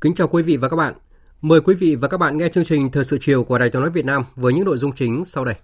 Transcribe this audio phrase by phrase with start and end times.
[0.00, 0.94] Kính chào quý vị và các bạn.
[1.40, 3.82] Mời quý vị và các bạn nghe chương trình Thời sự chiều của Đài Tiếng
[3.82, 5.54] nói Việt Nam với những nội dung chính sau đây.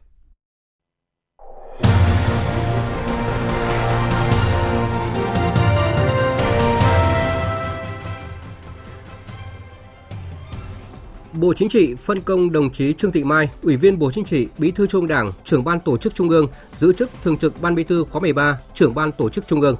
[11.32, 14.48] Bộ Chính trị phân công đồng chí Trương Thị Mai, Ủy viên Bộ Chính trị,
[14.58, 17.74] Bí thư Trung Đảng, Trưởng ban Tổ chức Trung ương, giữ chức Thường trực Ban
[17.74, 19.76] Bí thư khóa 13, Trưởng ban Tổ chức Trung ương.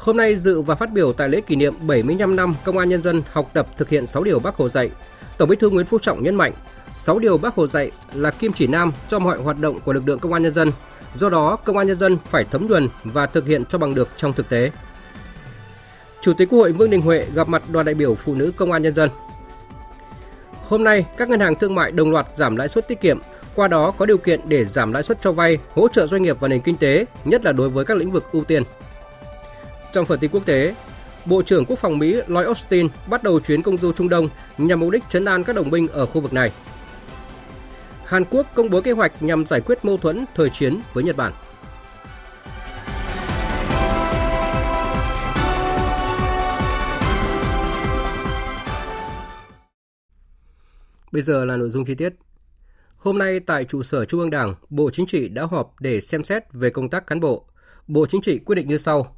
[0.00, 3.02] Hôm nay dự và phát biểu tại lễ kỷ niệm 75 năm Công an Nhân
[3.02, 4.90] dân học tập thực hiện 6 điều Bác Hồ dạy,
[5.38, 6.52] Tổng Bí thư Nguyễn Phú Trọng nhấn mạnh,
[6.94, 10.08] 6 điều Bác Hồ dạy là kim chỉ nam cho mọi hoạt động của lực
[10.08, 10.72] lượng Công an Nhân dân.
[11.14, 14.08] Do đó, Công an Nhân dân phải thấm nhuần và thực hiện cho bằng được
[14.16, 14.70] trong thực tế.
[16.20, 18.72] Chủ tịch Quốc hội Vương Đình Huệ gặp mặt đoàn đại biểu phụ nữ Công
[18.72, 19.10] an Nhân dân.
[20.62, 23.18] Hôm nay, các ngân hàng thương mại đồng loạt giảm lãi suất tiết kiệm,
[23.54, 26.36] qua đó có điều kiện để giảm lãi suất cho vay, hỗ trợ doanh nghiệp
[26.40, 28.62] và nền kinh tế, nhất là đối với các lĩnh vực ưu tiên.
[29.92, 30.74] Trong phần tin quốc tế,
[31.24, 34.80] Bộ trưởng Quốc phòng Mỹ Lloyd Austin bắt đầu chuyến công du Trung Đông nhằm
[34.80, 36.52] mục đích chấn an các đồng minh ở khu vực này.
[38.04, 41.16] Hàn Quốc công bố kế hoạch nhằm giải quyết mâu thuẫn thời chiến với Nhật
[41.16, 41.32] Bản.
[51.12, 52.12] Bây giờ là nội dung chi tiết.
[52.96, 56.24] Hôm nay tại trụ sở Trung ương Đảng, Bộ Chính trị đã họp để xem
[56.24, 57.44] xét về công tác cán bộ.
[57.86, 59.16] Bộ Chính trị quyết định như sau.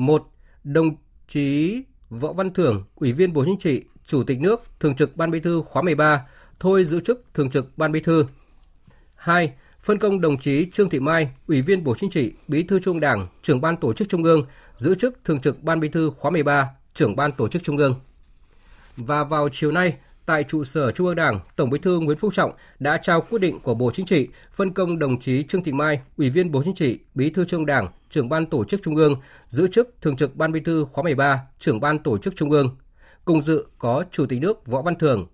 [0.00, 0.30] 1.
[0.64, 0.96] Đồng
[1.28, 5.30] chí Võ Văn Thưởng, Ủy viên Bộ Chính trị, Chủ tịch nước, Thường trực Ban
[5.30, 6.26] Bí thư khóa 13,
[6.60, 8.26] thôi giữ chức Thường trực Ban Bí thư.
[9.14, 9.52] 2.
[9.82, 13.00] Phân công đồng chí Trương Thị Mai, Ủy viên Bộ Chính trị, Bí thư Trung
[13.00, 14.46] Đảng, Trưởng ban Tổ chức Trung ương,
[14.76, 18.00] giữ chức Thường trực Ban Bí thư khóa 13, Trưởng ban Tổ chức Trung ương.
[18.96, 19.96] Và vào chiều nay,
[20.26, 23.38] tại trụ sở Trung ương Đảng, Tổng Bí thư Nguyễn Phú Trọng đã trao quyết
[23.38, 26.62] định của Bộ Chính trị phân công đồng chí Trương Thị Mai, Ủy viên Bộ
[26.64, 30.16] Chính trị, Bí thư Trung Đảng, Trưởng ban Tổ chức Trung ương, giữ chức Thường
[30.16, 32.76] trực Ban Bí thư khóa 13, Trưởng ban Tổ chức Trung ương.
[33.24, 35.26] Cùng dự có Chủ tịch nước Võ Văn Thưởng,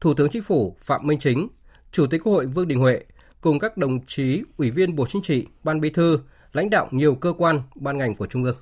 [0.00, 1.48] Thủ tướng Chính phủ Phạm Minh Chính,
[1.92, 3.04] Chủ tịch Quốc hội Vương Đình Huệ
[3.40, 6.18] cùng các đồng chí Ủy viên Bộ Chính trị, Ban Bí thư,
[6.52, 8.56] lãnh đạo nhiều cơ quan, ban ngành của Trung ương.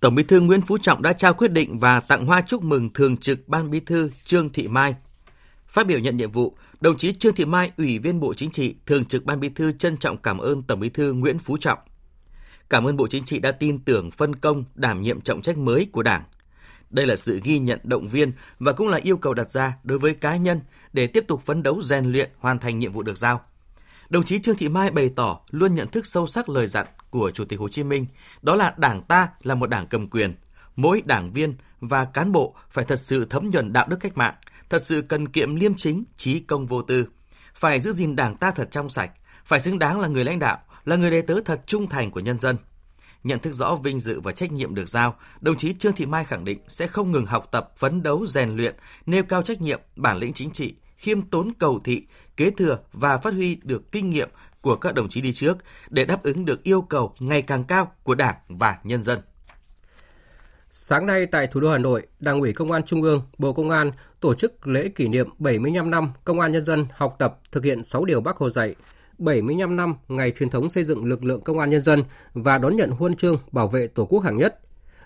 [0.00, 2.92] Tổng Bí thư Nguyễn Phú Trọng đã trao quyết định và tặng hoa chúc mừng
[2.92, 4.94] Thường trực Ban Bí thư Trương Thị Mai.
[5.66, 8.76] Phát biểu nhận nhiệm vụ, đồng chí Trương Thị Mai, Ủy viên Bộ Chính trị,
[8.86, 11.78] Thường trực Ban Bí thư trân trọng cảm ơn Tổng Bí thư Nguyễn Phú Trọng.
[12.70, 15.88] Cảm ơn Bộ Chính trị đã tin tưởng phân công đảm nhiệm trọng trách mới
[15.92, 16.24] của Đảng.
[16.90, 19.98] Đây là sự ghi nhận động viên và cũng là yêu cầu đặt ra đối
[19.98, 20.60] với cá nhân
[20.92, 23.40] để tiếp tục phấn đấu rèn luyện hoàn thành nhiệm vụ được giao.
[24.08, 27.30] Đồng chí Trương Thị Mai bày tỏ luôn nhận thức sâu sắc lời dặn của
[27.30, 28.06] Chủ tịch Hồ Chí Minh,
[28.42, 30.34] đó là Đảng ta là một đảng cầm quyền,
[30.76, 34.34] mỗi đảng viên và cán bộ phải thật sự thấm nhuần đạo đức cách mạng,
[34.70, 37.08] thật sự cần kiệm liêm chính, trí công vô tư,
[37.54, 39.10] phải giữ gìn Đảng ta thật trong sạch,
[39.44, 42.20] phải xứng đáng là người lãnh đạo, là người đệ tớ thật trung thành của
[42.20, 42.56] nhân dân.
[43.24, 46.24] Nhận thức rõ vinh dự và trách nhiệm được giao, đồng chí Trương Thị Mai
[46.24, 48.74] khẳng định sẽ không ngừng học tập, phấn đấu, rèn luyện,
[49.06, 52.06] nêu cao trách nhiệm, bản lĩnh chính trị, khiêm tốn cầu thị,
[52.36, 54.28] kế thừa và phát huy được kinh nghiệm
[54.60, 57.92] của các đồng chí đi trước để đáp ứng được yêu cầu ngày càng cao
[58.02, 59.20] của Đảng và nhân dân.
[60.70, 63.70] Sáng nay tại thủ đô Hà Nội, Đảng ủy Công an Trung ương, Bộ Công
[63.70, 67.64] an tổ chức lễ kỷ niệm 75 năm Công an Nhân dân học tập thực
[67.64, 68.74] hiện 6 điều Bác Hồ dạy,
[69.18, 72.02] 75 năm ngày truyền thống xây dựng lực lượng Công an Nhân dân
[72.34, 74.60] và đón nhận huân chương bảo vệ Tổ quốc hạng nhất.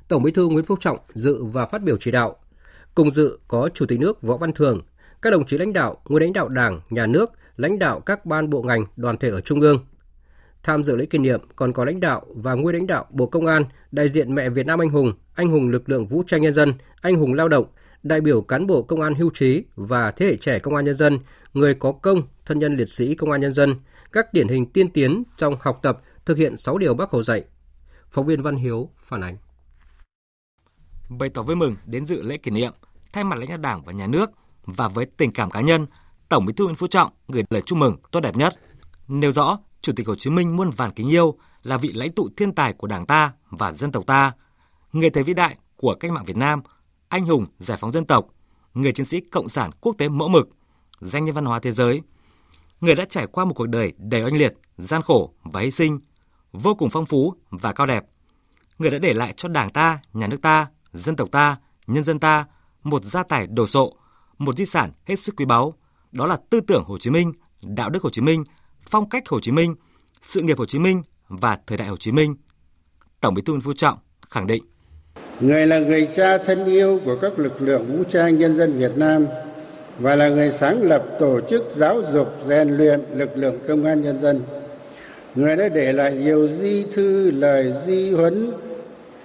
[0.09, 2.37] Tổng Bí thư Nguyễn Phú Trọng dự và phát biểu chỉ đạo.
[2.95, 4.81] Cùng dự có Chủ tịch nước Võ Văn Thường,
[5.23, 8.51] các đồng chí lãnh đạo, nguyên lãnh đạo Đảng, Nhà nước, lãnh đạo các ban
[8.51, 9.79] bộ ngành, đoàn thể ở Trung ương.
[10.63, 13.47] Tham dự lễ kỷ niệm còn có lãnh đạo và nguyên lãnh đạo Bộ Công
[13.47, 16.55] an, đại diện mẹ Việt Nam anh hùng, anh hùng lực lượng vũ trang nhân
[16.55, 17.67] dân, anh hùng lao động,
[18.03, 20.95] đại biểu cán bộ công an hưu trí và thế hệ trẻ công an nhân
[20.95, 21.19] dân,
[21.55, 23.75] người có công, thân nhân liệt sĩ công an nhân dân,
[24.13, 27.45] các điển hình tiên tiến trong học tập thực hiện 6 điều Bác Hồ dạy.
[28.11, 29.37] Phóng viên Văn Hiếu phản ánh.
[31.09, 32.73] Bày tỏ vui mừng đến dự lễ kỷ niệm,
[33.13, 34.31] thay mặt lãnh đạo Đảng và Nhà nước
[34.65, 35.87] và với tình cảm cá nhân,
[36.29, 38.55] Tổng Bí thư Nguyễn Phú Trọng gửi lời chúc mừng tốt đẹp nhất.
[39.09, 42.29] Nêu rõ, Chủ tịch Hồ Chí Minh muôn vàn kính yêu là vị lãnh tụ
[42.37, 44.33] thiên tài của Đảng ta và dân tộc ta,
[44.93, 46.63] người thầy vĩ đại của cách mạng Việt Nam,
[47.09, 48.27] anh hùng giải phóng dân tộc,
[48.75, 50.49] người chiến sĩ cộng sản quốc tế mẫu mực,
[51.01, 52.03] danh nhân văn hóa thế giới,
[52.83, 56.01] người đã trải qua một cuộc đời đầy oanh liệt, gian khổ và hy sinh,
[56.53, 58.05] vô cùng phong phú và cao đẹp.
[58.79, 61.57] Người đã để lại cho Đảng ta, nhà nước ta, dân tộc ta,
[61.87, 62.45] nhân dân ta
[62.83, 63.97] một gia tài đồ sộ,
[64.39, 65.75] một di sản hết sức quý báu,
[66.13, 67.33] đó là tư tưởng Hồ Chí Minh,
[67.63, 68.45] đạo đức Hồ Chí Minh,
[68.91, 69.75] phong cách Hồ Chí Minh,
[70.21, 72.37] sự nghiệp Hồ Chí Minh và thời đại Hồ Chí Minh.
[73.21, 73.99] Tổng Bí thư Nguyễn Phú Trọng
[74.31, 74.65] khẳng định:
[75.41, 78.93] Người là người cha thân yêu của các lực lượng vũ trang nhân dân Việt
[78.97, 79.27] Nam
[79.99, 84.03] và là người sáng lập tổ chức giáo dục rèn luyện lực lượng công an
[84.03, 84.41] nhân dân.
[85.35, 88.53] Người đã để lại nhiều di thư, lời di huấn,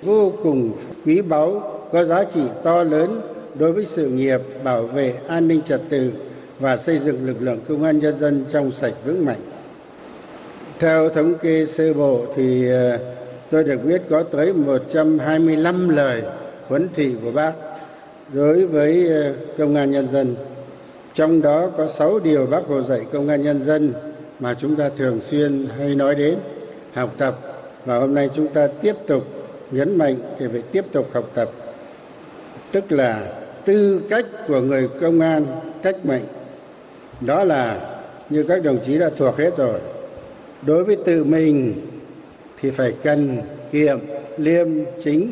[0.01, 0.73] vô cùng
[1.05, 3.21] quý báu, có giá trị to lớn
[3.59, 6.11] đối với sự nghiệp bảo vệ an ninh trật tự
[6.59, 9.39] và xây dựng lực lượng công an nhân dân trong sạch vững mạnh.
[10.79, 12.99] Theo thống kê sơ bộ thì ờ,
[13.49, 16.21] tôi được biết có tới 125 lời
[16.67, 17.53] huấn thị của bác
[18.33, 20.35] đối với ờ, công an nhân dân.
[21.17, 23.93] Trong đó có 6 điều bác Hồ dạy công an nhân dân
[24.39, 26.37] mà chúng ta thường xuyên hay nói đến,
[26.93, 27.39] học tập.
[27.85, 29.23] Và hôm nay chúng ta tiếp tục
[29.71, 31.51] nhấn mạnh thì phải tiếp tục học tập.
[32.71, 33.33] Tức là
[33.65, 35.45] tư cách của người công an
[35.83, 36.23] cách mệnh.
[37.21, 37.79] Đó là
[38.29, 39.79] như các đồng chí đã thuộc hết rồi
[40.61, 41.73] đối với tự mình
[42.61, 43.37] thì phải cần
[43.71, 43.99] kiệm
[44.37, 44.67] liêm
[45.03, 45.31] chính.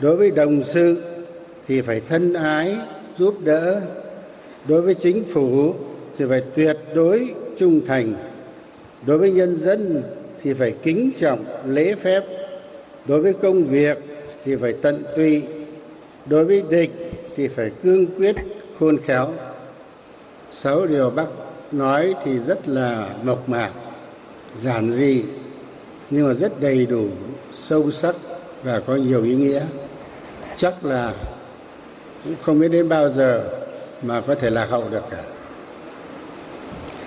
[0.00, 1.02] Đối với đồng sự
[1.68, 2.76] thì phải thân ái
[3.18, 3.80] giúp đỡ
[4.68, 5.74] đối với chính phủ
[6.18, 8.14] thì phải tuyệt đối trung thành.
[9.06, 10.02] Đối với nhân dân
[10.42, 12.22] thì phải kính trọng, lễ phép.
[13.06, 13.98] Đối với công việc
[14.44, 15.42] thì phải tận tụy.
[16.26, 16.90] Đối với địch
[17.36, 18.36] thì phải cương quyết,
[18.78, 19.32] khôn khéo.
[20.52, 21.26] Sáu điều bác
[21.72, 23.70] nói thì rất là mộc mạc,
[24.62, 25.22] giản dị,
[26.10, 27.08] nhưng mà rất đầy đủ,
[27.52, 28.16] sâu sắc
[28.62, 29.62] và có nhiều ý nghĩa.
[30.56, 31.14] Chắc là
[32.24, 33.44] cũng không biết đến bao giờ
[34.02, 35.22] mà có thể lạc hậu được cả.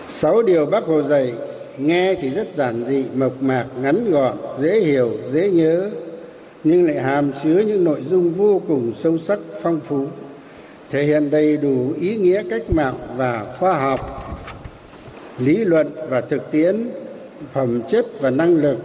[0.07, 1.33] Sáu điều bác hồ dạy,
[1.77, 5.89] nghe thì rất giản dị, mộc mạc, ngắn gọn, dễ hiểu, dễ nhớ,
[6.63, 10.05] nhưng lại hàm chứa những nội dung vô cùng sâu sắc, phong phú,
[10.89, 14.25] thể hiện đầy đủ ý nghĩa cách mạng và khoa học,
[15.39, 16.89] lý luận và thực tiễn,
[17.53, 18.77] phẩm chất và năng lực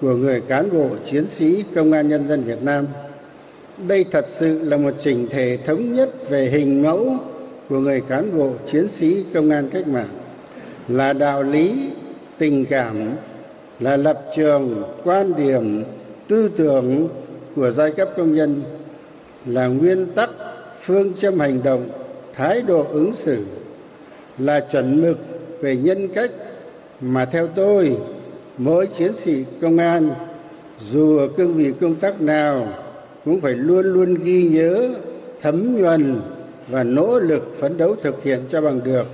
[0.00, 2.86] của người cán bộ, chiến sĩ, công an nhân dân việt nam.
[3.78, 7.16] Đây thật sự là một chỉnh thể thống nhất về hình mẫu
[7.68, 10.08] của người cán bộ, chiến sĩ, công an cách mạng
[10.88, 11.90] là đạo lý,
[12.38, 13.10] tình cảm,
[13.80, 15.84] là lập trường, quan điểm,
[16.28, 17.08] tư tưởng
[17.56, 18.62] của giai cấp công nhân,
[19.46, 20.30] là nguyên tắc,
[20.74, 21.88] phương châm hành động,
[22.32, 23.44] thái độ ứng xử,
[24.38, 25.18] là chuẩn mực
[25.60, 26.30] về nhân cách
[27.00, 27.96] mà theo tôi,
[28.58, 30.10] mỗi chiến sĩ công an,
[30.80, 32.68] dù ở cương vị công tác nào,
[33.24, 34.90] cũng phải luôn luôn ghi nhớ,
[35.42, 36.20] thấm nhuần
[36.68, 39.06] và nỗ lực phấn đấu thực hiện cho bằng được.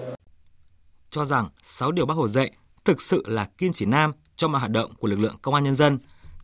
[1.11, 2.51] Cho rằng sáu điều bác Hồ dạy
[2.85, 5.65] thực sự là kim chỉ nam cho mọi hoạt động của lực lượng công an
[5.65, 5.99] nhân dân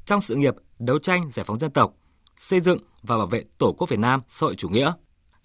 [0.04, 1.94] trong sự nghiệp đấu tranh giải phóng dân tộc,
[2.36, 4.92] xây dựng và bảo vệ Tổ quốc Việt Nam xã hội chủ nghĩa.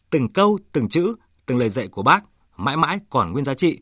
[0.10, 1.16] Từng câu, từng chữ,
[1.46, 2.24] từng lời dạy của bác
[2.58, 3.80] mãi mãi còn nguyên giá trị,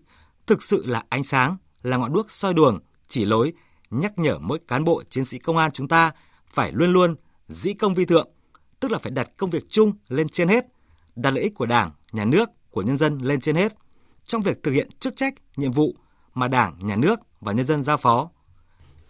[0.48, 3.54] thực sự là ánh sáng, là ngọn đuốc soi đường, chỉ lối,
[3.90, 6.12] nhắc nhở mỗi cán bộ chiến sĩ công an chúng ta
[6.54, 7.16] phải luôn luôn
[7.48, 8.30] dĩ công vi thượng,
[8.80, 10.66] tức là phải đặt công việc chung lên trên hết,
[11.16, 13.74] đặt lợi ích của Đảng, nhà nước, của nhân dân lên trên hết
[14.26, 15.94] trong việc thực hiện chức trách, nhiệm vụ
[16.34, 18.30] mà Đảng, nhà nước và nhân dân giao phó.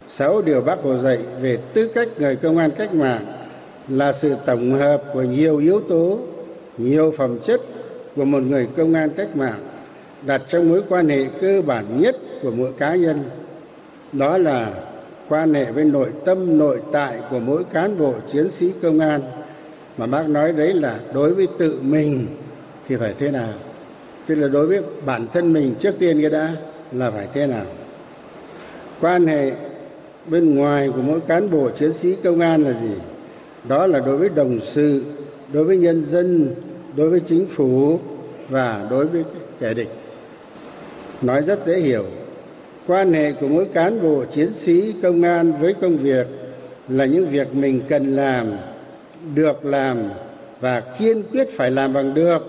[0.07, 3.25] Sáu điều bác hồ dạy về tư cách người công an cách mạng
[3.87, 6.19] là sự tổng hợp của nhiều yếu tố
[6.77, 7.61] nhiều phẩm chất
[8.15, 9.69] của một người công an cách mạng
[10.25, 13.29] đặt trong mối quan hệ cơ bản nhất của mỗi cá nhân.
[14.11, 14.83] Đó là
[15.29, 19.21] quan hệ với nội tâm nội tại của mỗi cán bộ chiến sĩ công an
[19.99, 22.27] mà bác nói đấy là đối với tự mình
[22.87, 23.53] thì phải thế nào?
[24.25, 26.51] Tức là đối với bản thân mình trước tiên cái đã
[26.91, 27.65] là phải thế nào?
[29.01, 29.51] Quan hệ
[30.25, 32.93] bên ngoài của mỗi cán bộ chiến sĩ công an là gì?
[33.67, 35.03] Đó là đối với đồng sự,
[35.53, 36.55] đối với nhân dân,
[36.95, 37.99] đối với chính phủ
[38.49, 39.23] và đối với
[39.59, 39.89] kẻ địch.
[41.21, 42.05] Nói rất dễ hiểu.
[42.87, 46.27] Quan hệ của mỗi cán bộ chiến sĩ công an với công việc
[46.89, 48.51] là những việc mình cần làm
[49.35, 50.09] được làm
[50.59, 52.41] và kiên quyết phải làm bằng được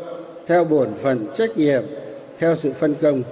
[0.46, 1.82] theo bổn phận trách nhiệm,
[2.38, 3.22] theo sự phân công.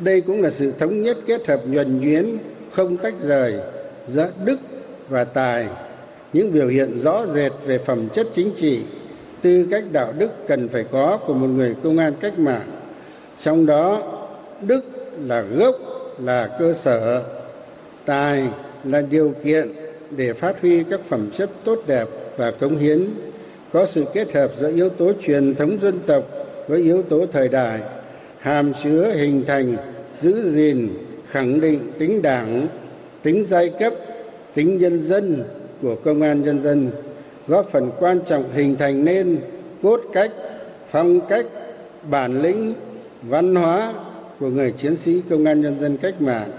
[0.00, 2.38] Đây cũng là sự thống nhất kết hợp nhuần nhuyễn,
[2.72, 3.54] không tách rời
[4.06, 4.60] giữa đức
[5.08, 5.68] và tài,
[6.32, 8.80] những biểu hiện rõ rệt về phẩm chất chính trị,
[9.42, 12.70] tư cách đạo đức cần phải có của một người công an cách mạng.
[13.38, 14.02] Trong đó,
[14.60, 14.84] đức
[15.26, 15.76] là gốc,
[16.18, 17.22] là cơ sở,
[18.04, 18.48] tài
[18.84, 19.72] là điều kiện
[20.10, 23.04] để phát huy các phẩm chất tốt đẹp và cống hiến,
[23.72, 26.24] có sự kết hợp giữa yếu tố truyền thống dân tộc
[26.68, 27.80] với yếu tố thời đại,
[28.38, 29.76] hàm chứa hình thành,
[30.16, 30.88] giữ gìn,
[31.28, 32.66] khẳng định tính đảng,
[33.22, 33.92] tính giai cấp,
[34.54, 35.44] tính nhân dân
[35.82, 36.90] của công an nhân dân,
[37.46, 39.38] góp phần quan trọng hình thành nên
[39.82, 40.30] cốt cách,
[40.90, 41.46] phong cách,
[42.10, 42.72] bản lĩnh,
[43.22, 43.94] văn hóa
[44.40, 46.50] của người chiến sĩ công an nhân dân cách mạng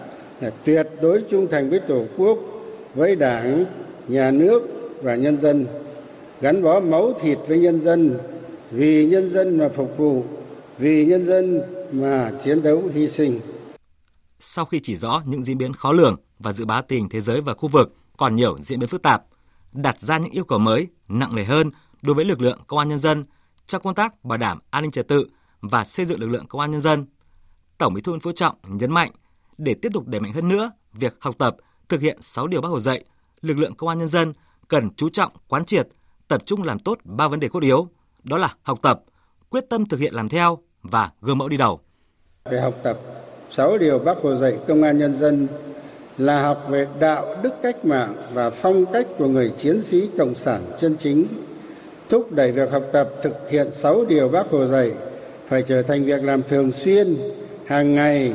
[0.41, 2.37] là tuyệt đối trung thành với tổ quốc,
[2.95, 3.65] với đảng,
[4.07, 5.67] nhà nước và nhân dân
[6.41, 8.17] gắn bó máu thịt với nhân dân
[8.71, 10.23] vì nhân dân mà phục vụ
[10.77, 13.39] vì nhân dân mà chiến đấu hy sinh
[14.39, 17.41] sau khi chỉ rõ những diễn biến khó lường và dự báo tình thế giới
[17.41, 19.23] và khu vực còn nhiều diễn biến phức tạp,
[19.71, 22.89] đặt ra những yêu cầu mới, nặng nề hơn đối với lực lượng công an
[22.89, 23.25] nhân dân
[23.67, 25.27] trong công tác bảo đảm an ninh trật tự
[25.61, 27.05] và xây dựng lực lượng công an nhân dân.
[27.77, 29.11] Tổng Bí thư Nguyễn Phú Trọng nhấn mạnh
[29.57, 31.55] để tiếp tục đẩy mạnh hơn nữa việc học tập,
[31.89, 33.03] thực hiện 6 điều Bác Hồ dạy,
[33.41, 34.33] lực lượng công an nhân dân
[34.73, 35.87] cần chú trọng quán triệt,
[36.27, 37.87] tập trung làm tốt ba vấn đề cốt yếu,
[38.23, 39.01] đó là học tập,
[39.49, 41.79] quyết tâm thực hiện làm theo và gương mẫu đi đầu.
[42.45, 42.99] Về học tập,
[43.49, 45.47] 6 điều Bác Hồ dạy công an nhân dân
[46.17, 50.35] là học về đạo đức cách mạng và phong cách của người chiến sĩ cộng
[50.35, 51.27] sản chân chính
[52.09, 54.91] thúc đẩy việc học tập thực hiện 6 điều bác hồ dạy
[55.47, 57.17] phải trở thành việc làm thường xuyên
[57.65, 58.33] hàng ngày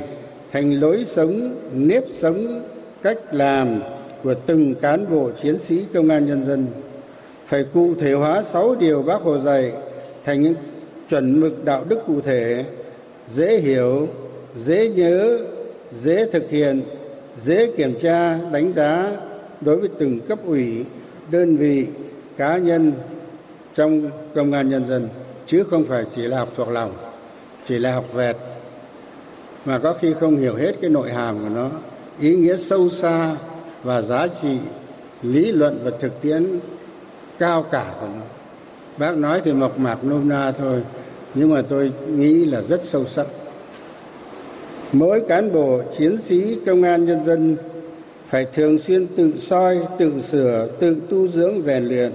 [0.52, 2.64] thành lối sống nếp sống
[3.02, 3.82] cách làm
[4.22, 6.66] của từng cán bộ chiến sĩ công an nhân dân.
[7.46, 9.72] Phải cụ thể hóa sáu điều bác hồ dạy
[10.24, 10.54] thành những
[11.08, 12.64] chuẩn mực đạo đức cụ thể,
[13.28, 14.08] dễ hiểu,
[14.56, 15.38] dễ nhớ,
[15.92, 16.82] dễ thực hiện,
[17.38, 19.16] dễ kiểm tra, đánh giá
[19.60, 20.84] đối với từng cấp ủy,
[21.30, 21.86] đơn vị,
[22.36, 22.92] cá nhân
[23.74, 25.08] trong công an nhân dân,
[25.46, 26.92] chứ không phải chỉ là học thuộc lòng,
[27.66, 28.36] chỉ là học vẹt.
[29.64, 31.70] Mà có khi không hiểu hết cái nội hàm của nó,
[32.20, 33.36] ý nghĩa sâu xa
[33.82, 34.58] và giá trị
[35.22, 36.60] lý luận và thực tiễn
[37.38, 38.22] cao cả của nó.
[38.98, 40.82] Bác nói thì mộc mạc nôm na thôi,
[41.34, 43.26] nhưng mà tôi nghĩ là rất sâu sắc.
[44.92, 47.56] Mỗi cán bộ chiến sĩ công an nhân dân
[48.28, 52.12] phải thường xuyên tự soi, tự sửa, tự tu dưỡng rèn luyện,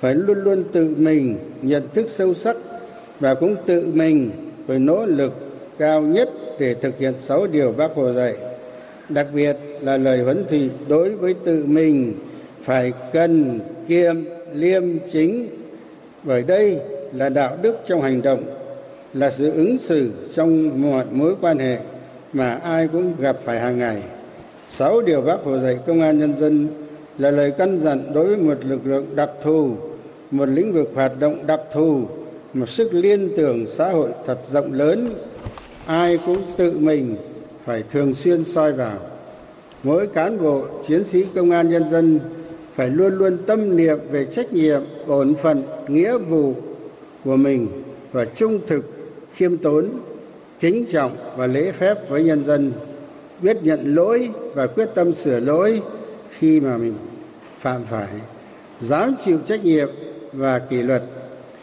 [0.00, 2.56] phải luôn luôn tự mình nhận thức sâu sắc
[3.20, 4.30] và cũng tự mình
[4.66, 5.32] phải nỗ lực
[5.78, 8.34] cao nhất để thực hiện sáu điều bác hồ dạy
[9.08, 12.14] đặc biệt là lời huấn thị đối với tự mình
[12.62, 14.16] phải cần kiêm,
[14.52, 15.48] liêm chính.
[16.22, 16.80] Bởi đây
[17.12, 18.42] là đạo đức trong hành động,
[19.14, 21.78] là sự ứng xử trong mọi mối quan hệ
[22.32, 24.02] mà ai cũng gặp phải hàng ngày.
[24.68, 26.68] Sáu điều bác hồ dạy công an nhân dân
[27.18, 29.76] là lời căn dặn đối với một lực lượng đặc thù,
[30.30, 32.02] một lĩnh vực hoạt động đặc thù,
[32.54, 35.08] một sức liên tưởng xã hội thật rộng lớn.
[35.86, 37.16] Ai cũng tự mình
[37.68, 38.98] phải thường xuyên soi vào.
[39.82, 42.20] Mỗi cán bộ, chiến sĩ công an nhân dân
[42.74, 46.54] phải luôn luôn tâm niệm về trách nhiệm bổn phận, nghĩa vụ
[47.24, 47.68] của mình
[48.12, 48.84] và trung thực,
[49.34, 49.88] khiêm tốn,
[50.60, 52.72] kính trọng và lễ phép với nhân dân,
[53.42, 55.82] biết nhận lỗi và quyết tâm sửa lỗi
[56.30, 56.94] khi mà mình
[57.58, 58.08] phạm phải,
[58.80, 59.88] dám chịu trách nhiệm
[60.32, 61.02] và kỷ luật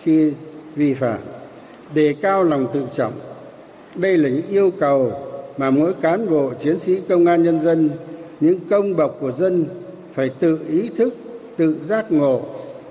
[0.04, 0.34] khi
[0.76, 1.20] vi phạm,
[1.94, 3.14] đề cao lòng tự trọng.
[3.96, 5.14] Đây là những yêu cầu
[5.58, 7.90] mà mỗi cán bộ chiến sĩ công an nhân dân,
[8.40, 9.66] những công bậc của dân
[10.14, 11.14] phải tự ý thức,
[11.58, 12.42] tự giác ngộ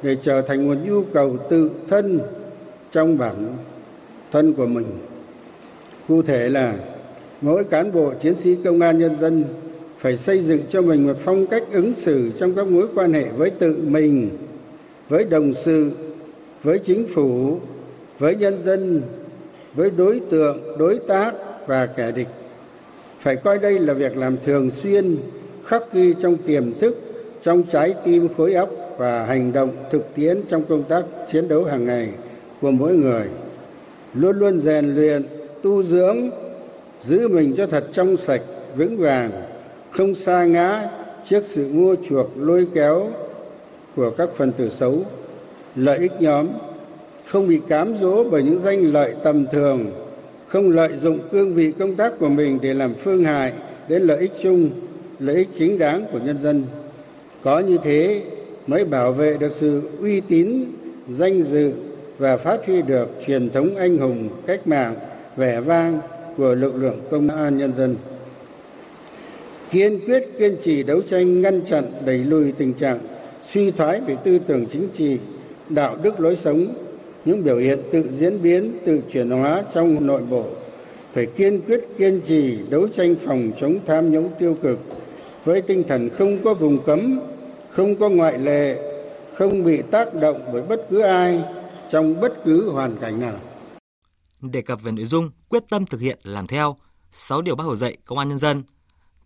[0.03, 2.21] để trở thành một nhu cầu tự thân
[2.91, 3.57] trong bản
[4.33, 4.87] thân của mình.
[6.09, 6.75] Cụ thể là
[7.41, 9.45] mỗi cán bộ chiến sĩ công an nhân dân
[9.99, 13.25] phải xây dựng cho mình một phong cách ứng xử trong các mối quan hệ
[13.37, 14.31] với tự mình,
[15.09, 15.91] với đồng sự,
[16.63, 17.59] với chính phủ,
[18.19, 19.03] với nhân dân,
[19.75, 21.33] với đối tượng, đối tác
[21.67, 22.29] và kẻ địch
[23.25, 25.17] phải coi đây là việc làm thường xuyên,
[25.65, 26.97] khắc ghi trong tiềm thức,
[27.43, 31.65] trong trái tim khối óc và hành động thực tiễn trong công tác chiến đấu
[31.65, 32.09] hàng ngày
[32.61, 33.25] của mỗi người.
[34.15, 35.27] Luôn luôn rèn luyện,
[35.63, 36.31] tu dưỡng,
[37.01, 38.43] giữ mình cho thật trong sạch,
[38.77, 39.31] vững vàng,
[39.91, 40.89] không xa ngã
[41.25, 43.09] trước sự mua chuộc, lôi kéo
[43.97, 45.03] của các phần tử xấu.
[45.77, 46.49] Lợi ích nhóm,
[47.27, 50.04] không bị cám dỗ bởi những danh lợi tầm thường
[50.55, 53.53] không lợi dụng cương vị công tác của mình để làm phương hại
[53.89, 54.71] đến lợi ích chung,
[55.19, 56.65] lợi ích chính đáng của nhân dân.
[57.43, 58.23] Có như thế
[58.67, 60.65] mới bảo vệ được sự uy tín,
[61.09, 61.73] danh dự
[62.19, 64.95] và phát huy được truyền thống anh hùng cách mạng,
[65.37, 66.01] vẻ vang
[66.37, 67.97] của lực lượng công an nhân dân.
[69.71, 72.99] Kiên quyết kiên trì đấu tranh ngăn chặn đẩy lùi tình trạng
[73.43, 75.19] suy thoái về tư tưởng chính trị,
[75.69, 76.84] đạo đức lối sống
[77.25, 80.47] những biểu hiện tự diễn biến tự chuyển hóa trong nội bộ
[81.13, 84.79] phải kiên quyết kiên trì đấu tranh phòng chống tham nhũng tiêu cực
[85.45, 87.21] với tinh thần không có vùng cấm,
[87.71, 88.79] không có ngoại lệ,
[89.37, 91.45] không bị tác động bởi bất cứ ai
[91.91, 93.41] trong bất cứ hoàn cảnh nào.
[94.41, 96.77] Đề cập về nội dung quyết tâm thực hiện làm theo
[97.11, 98.63] 6 điều Bác Hồ dạy Công an nhân dân,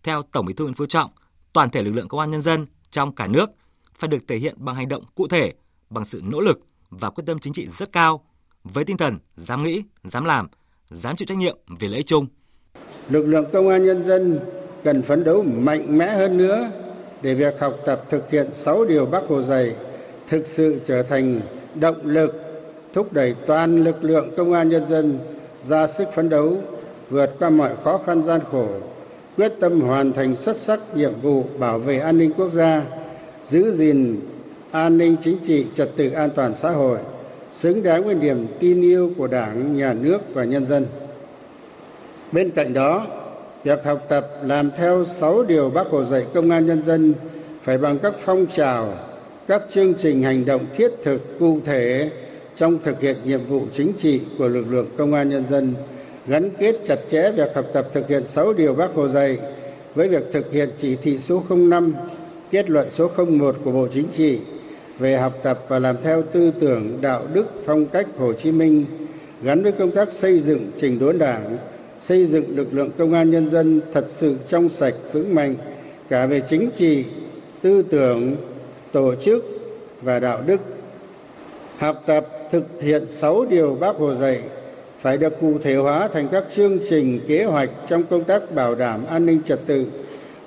[0.03, 1.11] theo Tổng Bí thư Nguyễn Phú Trọng,
[1.53, 3.49] toàn thể lực lượng công an nhân dân trong cả nước
[3.97, 5.53] phải được thể hiện bằng hành động cụ thể,
[5.89, 8.23] bằng sự nỗ lực và quyết tâm chính trị rất cao,
[8.63, 10.47] với tinh thần dám nghĩ, dám làm,
[10.89, 12.27] dám chịu trách nhiệm vì lợi ích chung.
[13.09, 14.39] Lực lượng công an nhân dân
[14.83, 16.71] cần phấn đấu mạnh mẽ hơn nữa
[17.21, 19.75] để việc học tập thực hiện 6 điều Bác Hồ dạy
[20.27, 21.41] thực sự trở thành
[21.75, 22.35] động lực
[22.93, 25.19] thúc đẩy toàn lực lượng công an nhân dân
[25.63, 26.57] ra sức phấn đấu
[27.09, 28.67] vượt qua mọi khó khăn gian khổ
[29.37, 32.85] quyết tâm hoàn thành xuất sắc nhiệm vụ bảo vệ an ninh quốc gia
[33.43, 34.19] giữ gìn
[34.71, 36.97] an ninh chính trị trật tự an toàn xã hội
[37.51, 40.85] xứng đáng với niềm tin yêu của đảng nhà nước và nhân dân.
[42.31, 43.07] Bên cạnh đó
[43.63, 47.13] việc học tập làm theo sáu điều bác hồ dạy công an nhân dân
[47.61, 48.93] phải bằng các phong trào
[49.47, 52.09] các chương trình hành động thiết thực cụ thể
[52.55, 55.73] trong thực hiện nhiệm vụ chính trị của lực lượng công an nhân dân
[56.27, 59.37] gắn kết chặt chẽ việc học tập thực hiện sáu điều bác hồ dạy
[59.95, 61.93] với việc thực hiện chỉ thị số 05,
[62.51, 64.39] kết luận số 01 của Bộ Chính trị
[64.99, 68.85] về học tập và làm theo tư tưởng đạo đức phong cách Hồ Chí Minh
[69.41, 71.57] gắn với công tác xây dựng trình đốn đảng,
[71.99, 75.55] xây dựng lực lượng công an nhân dân thật sự trong sạch vững mạnh
[76.09, 77.05] cả về chính trị,
[77.61, 78.35] tư tưởng,
[78.91, 79.45] tổ chức
[80.01, 80.61] và đạo đức.
[81.77, 84.41] Học tập thực hiện sáu điều bác Hồ dạy
[84.99, 88.75] phải được cụ thể hóa thành các chương trình kế hoạch trong công tác bảo
[88.75, 89.85] đảm an ninh trật tự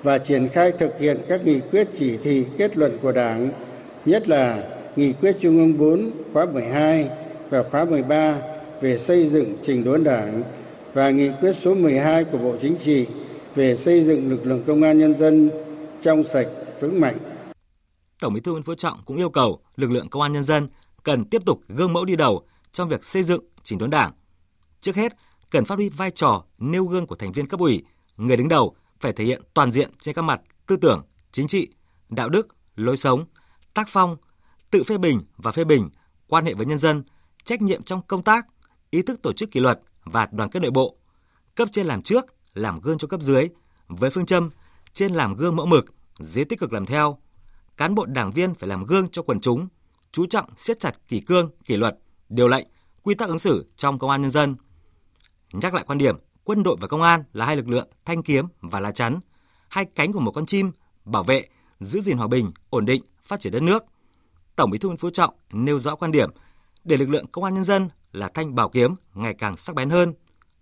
[0.03, 3.51] và triển khai thực hiện các nghị quyết chỉ thị kết luận của Đảng,
[4.05, 7.09] nhất là nghị quyết Trung ương 4 khóa 12
[7.49, 8.41] và khóa 13
[8.81, 10.43] về xây dựng trình đốn Đảng
[10.93, 13.05] và nghị quyết số 12 của Bộ Chính trị
[13.55, 15.49] về xây dựng lực lượng công an nhân dân
[16.01, 16.47] trong sạch
[16.81, 17.17] vững mạnh.
[18.19, 20.67] Tổng Bí thư Nguyễn Phú Trọng cũng yêu cầu lực lượng công an nhân dân
[21.03, 24.11] cần tiếp tục gương mẫu đi đầu trong việc xây dựng chỉnh đốn Đảng.
[24.81, 25.13] Trước hết,
[25.51, 27.83] cần phát huy vai trò nêu gương của thành viên cấp ủy,
[28.17, 31.67] người đứng đầu phải thể hiện toàn diện trên các mặt tư tưởng, chính trị,
[32.09, 33.25] đạo đức, lối sống,
[33.73, 34.17] tác phong,
[34.71, 35.89] tự phê bình và phê bình,
[36.27, 37.03] quan hệ với nhân dân,
[37.43, 38.47] trách nhiệm trong công tác,
[38.89, 40.97] ý thức tổ chức kỷ luật và đoàn kết nội bộ.
[41.55, 43.49] Cấp trên làm trước, làm gương cho cấp dưới,
[43.87, 44.49] với phương châm
[44.93, 45.85] trên làm gương mẫu mực,
[46.19, 47.17] dưới tích cực làm theo.
[47.77, 49.67] Cán bộ đảng viên phải làm gương cho quần chúng,
[50.11, 51.97] chú trọng siết chặt kỷ cương, kỷ luật,
[52.29, 52.67] điều lệnh,
[53.03, 54.55] quy tắc ứng xử trong công an nhân dân.
[55.53, 58.45] Nhắc lại quan điểm, quân đội và công an là hai lực lượng thanh kiếm
[58.61, 59.19] và lá chắn,
[59.69, 60.71] hai cánh của một con chim
[61.05, 61.47] bảo vệ,
[61.79, 63.85] giữ gìn hòa bình, ổn định, phát triển đất nước.
[64.55, 66.29] Tổng Bí thư Nguyễn Phú Trọng nêu rõ quan điểm
[66.83, 69.89] để lực lượng công an nhân dân là thanh bảo kiếm ngày càng sắc bén
[69.89, 70.13] hơn,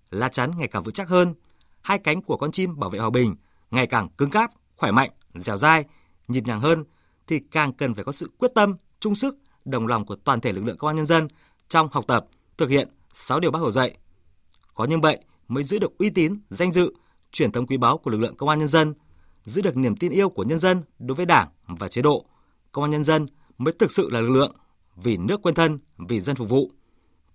[0.09, 1.33] lá chắn ngày càng vững chắc hơn,
[1.81, 3.35] hai cánh của con chim bảo vệ hòa bình
[3.71, 5.85] ngày càng cứng cáp, khỏe mạnh, dẻo dai,
[6.27, 6.83] nhịp nhàng hơn
[7.27, 10.53] thì càng cần phải có sự quyết tâm, chung sức, đồng lòng của toàn thể
[10.53, 11.27] lực lượng công an nhân dân
[11.69, 12.25] trong học tập,
[12.57, 13.97] thực hiện 6 điều Bác Hồ dạy.
[14.73, 16.93] Có như vậy mới giữ được uy tín, danh dự,
[17.31, 18.93] truyền thống quý báu của lực lượng công an nhân dân,
[19.43, 22.25] giữ được niềm tin yêu của nhân dân đối với Đảng và chế độ.
[22.71, 24.55] Công an nhân dân mới thực sự là lực lượng
[25.03, 26.71] vì nước quên thân, vì dân phục vụ.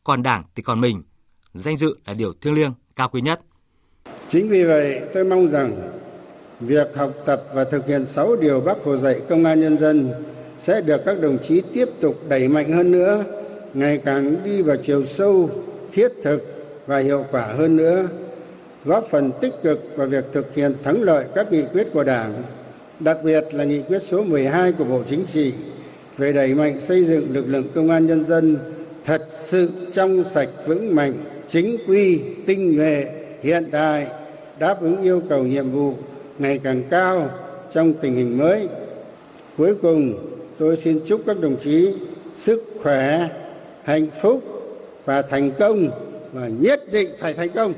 [0.05, 1.03] Còn Đảng thì còn mình,
[1.55, 3.41] danh dự là điều thiêng liêng, cao quý nhất.
[4.29, 5.93] Chính vì vậy, tôi mong rằng
[6.61, 10.13] việc học tập và thực hiện 6 điều Bác Hồ dạy công an nhân dân
[10.59, 13.25] sẽ được các đồng chí tiếp tục đẩy mạnh hơn nữa,
[13.75, 15.51] ngày càng đi vào chiều sâu,
[15.93, 16.43] thiết thực
[16.87, 18.09] và hiệu quả hơn nữa,
[18.85, 22.43] góp phần tích cực vào việc thực hiện thắng lợi các nghị quyết của Đảng,
[23.01, 25.53] đặc biệt là nghị quyết số 12 của Bộ Chính trị
[26.17, 28.59] về đẩy mạnh xây dựng lực lượng công an nhân dân
[29.05, 31.13] thật sự trong sạch vững mạnh,
[31.49, 33.07] chính quy, tinh nhuệ,
[33.43, 34.07] hiện đại,
[34.59, 35.95] đáp ứng yêu cầu nhiệm vụ
[36.39, 37.31] ngày càng cao
[37.73, 38.69] trong tình hình mới.
[39.57, 40.15] Cuối cùng,
[40.59, 41.95] tôi xin chúc các đồng chí
[42.35, 43.29] sức khỏe,
[43.85, 44.43] hạnh phúc
[45.05, 45.89] và thành công
[46.33, 47.73] và nhất định phải thành công.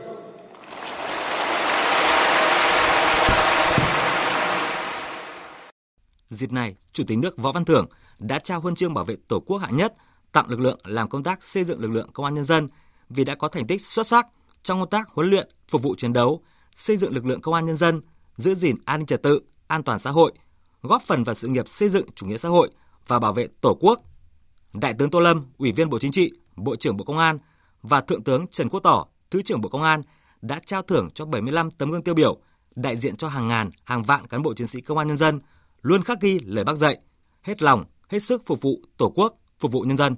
[6.31, 7.87] Dịp này, Chủ tịch nước Võ Văn Thưởng
[8.19, 9.95] đã trao huân chương bảo vệ Tổ quốc hạng nhất
[10.33, 12.69] tặng lực lượng làm công tác xây dựng lực lượng công an nhân dân
[13.09, 14.27] vì đã có thành tích xuất sắc
[14.63, 16.43] trong công tác huấn luyện, phục vụ chiến đấu,
[16.75, 18.01] xây dựng lực lượng công an nhân dân,
[18.37, 20.33] giữ gìn an ninh trật tự, an toàn xã hội,
[20.83, 22.71] góp phần vào sự nghiệp xây dựng chủ nghĩa xã hội
[23.07, 24.01] và bảo vệ Tổ quốc.
[24.73, 27.39] Đại tướng Tô Lâm, Ủy viên Bộ Chính trị, Bộ trưởng Bộ Công an
[27.83, 30.03] và Thượng tướng Trần Quốc Tỏ, Thứ trưởng Bộ Công an
[30.43, 32.39] đã trao thưởng cho 75 tấm gương tiêu biểu,
[32.75, 35.41] đại diện cho hàng ngàn, hàng vạn cán bộ chiến sĩ công an nhân dân
[35.83, 36.99] luôn khắc ghi lời Bác dạy,
[37.43, 40.17] hết lòng, hết sức phục vụ Tổ quốc, phục vụ nhân dân.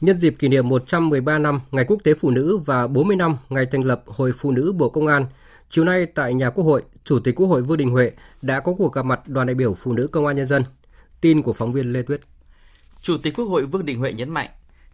[0.00, 3.66] Nhân dịp kỷ niệm 113 năm Ngày Quốc tế Phụ nữ và 40 năm ngày
[3.66, 5.26] thành lập Hội Phụ nữ Bộ Công an,
[5.70, 8.74] Chiều nay tại nhà Quốc hội, Chủ tịch Quốc hội Vương Đình Huệ đã có
[8.78, 10.64] cuộc gặp mặt đoàn đại biểu phụ nữ công an nhân dân.
[11.20, 12.20] Tin của phóng viên Lê Tuyết.
[13.02, 14.48] Chủ tịch Quốc hội Vương Đình Huệ nhấn mạnh,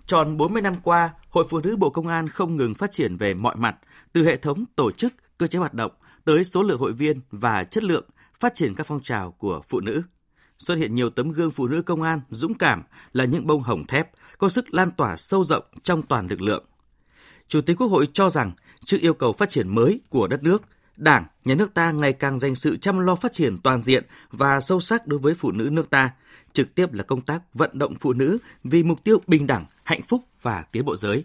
[0.06, 3.34] tròn 40 năm qua, Hội Phụ nữ Bộ Công an không ngừng phát triển về
[3.34, 3.76] mọi mặt,
[4.12, 5.92] từ hệ thống tổ chức, cơ chế hoạt động
[6.24, 8.04] tới số lượng hội viên và chất lượng,
[8.42, 10.02] phát triển các phong trào của phụ nữ.
[10.58, 13.86] Xuất hiện nhiều tấm gương phụ nữ công an dũng cảm là những bông hồng
[13.86, 16.64] thép, có sức lan tỏa sâu rộng trong toàn lực lượng.
[17.48, 18.52] Chủ tịch Quốc hội cho rằng,
[18.84, 20.62] trước yêu cầu phát triển mới của đất nước,
[20.96, 24.60] Đảng, nhà nước ta ngày càng dành sự chăm lo phát triển toàn diện và
[24.60, 26.10] sâu sắc đối với phụ nữ nước ta,
[26.52, 30.02] trực tiếp là công tác vận động phụ nữ vì mục tiêu bình đẳng, hạnh
[30.02, 31.24] phúc và tiến bộ giới.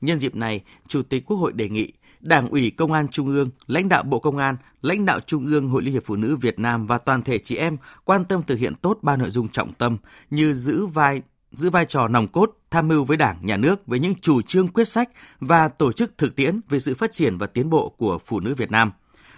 [0.00, 3.50] Nhân dịp này, Chủ tịch Quốc hội đề nghị Đảng ủy Công an Trung ương,
[3.66, 6.58] lãnh đạo Bộ Công an, lãnh đạo Trung ương Hội Liên hiệp Phụ nữ Việt
[6.58, 9.72] Nam và toàn thể chị em quan tâm thực hiện tốt ba nội dung trọng
[9.72, 9.98] tâm
[10.30, 13.98] như giữ vai giữ vai trò nòng cốt tham mưu với Đảng, Nhà nước với
[13.98, 17.46] những chủ trương quyết sách và tổ chức thực tiễn về sự phát triển và
[17.46, 18.92] tiến bộ của phụ nữ Việt Nam.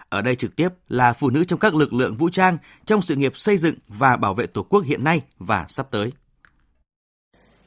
[0.08, 3.16] Ở đây trực tiếp là phụ nữ trong các lực lượng vũ trang trong sự
[3.16, 6.12] nghiệp xây dựng và bảo vệ Tổ quốc hiện nay và sắp tới.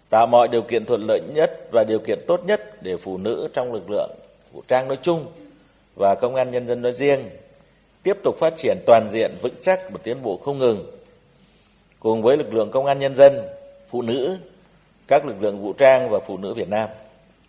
[0.10, 3.48] Tạo mọi điều kiện thuận lợi nhất và điều kiện tốt nhất để phụ nữ
[3.54, 4.10] trong lực lượng
[4.56, 5.26] vũ trang nói chung
[5.96, 7.30] và công an nhân dân nói riêng
[8.04, 10.92] tiếp tục phát triển toàn diện vững chắc và tiến bộ không ngừng.
[12.00, 13.34] Cùng với lực lượng công an nhân dân,
[13.90, 14.38] phụ nữ,
[15.08, 16.90] các lực lượng vũ trang và phụ nữ Việt Nam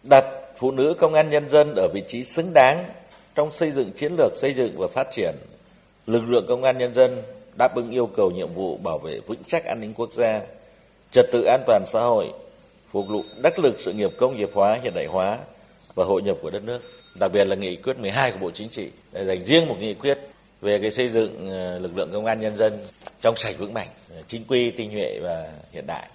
[0.02, 0.24] đặt
[0.56, 2.84] phụ nữ công an nhân dân ở vị trí xứng đáng
[3.34, 5.34] trong xây dựng chiến lược xây dựng và phát triển
[6.06, 7.22] lực lượng công an nhân dân
[7.58, 10.40] đáp ứng yêu cầu nhiệm vụ bảo vệ vững chắc an ninh quốc gia,
[11.10, 12.32] trật tự an toàn xã hội,
[12.92, 15.38] phục vụ đắc lực sự nghiệp công nghiệp hóa, hiện đại hóa
[15.96, 16.80] và hội nhập của đất nước.
[17.20, 20.18] Đặc biệt là nghị quyết 12 của Bộ Chính trị dành riêng một nghị quyết
[20.60, 22.72] về cái xây dựng ờ, lực lượng công an nhân dân
[23.20, 26.08] trong sạch vững mạnh, ờ, chính quy, tinh nhuệ và hiện đại.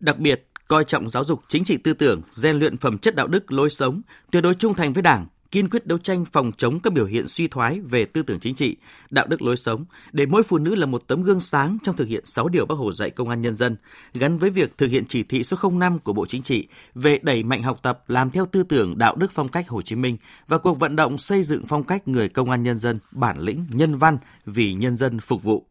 [0.00, 3.26] Đặc biệt, coi trọng giáo dục chính trị tư tưởng, rèn luyện phẩm chất đạo
[3.26, 6.80] đức, lối sống, tuyệt đối trung thành với Đảng, kiên quyết đấu tranh phòng chống
[6.80, 8.76] các biểu hiện suy thoái về tư tưởng chính trị,
[9.10, 12.08] đạo đức lối sống, để mỗi phụ nữ là một tấm gương sáng trong thực
[12.08, 13.76] hiện 6 điều Bác Hồ dạy công an nhân dân,
[14.14, 17.42] gắn với việc thực hiện chỉ thị số 05 của Bộ Chính trị về đẩy
[17.42, 20.16] mạnh học tập làm theo tư tưởng đạo đức phong cách Hồ Chí Minh
[20.48, 23.66] và cuộc vận động xây dựng phong cách người công an nhân dân bản lĩnh,
[23.70, 25.66] nhân văn vì nhân dân phục vụ.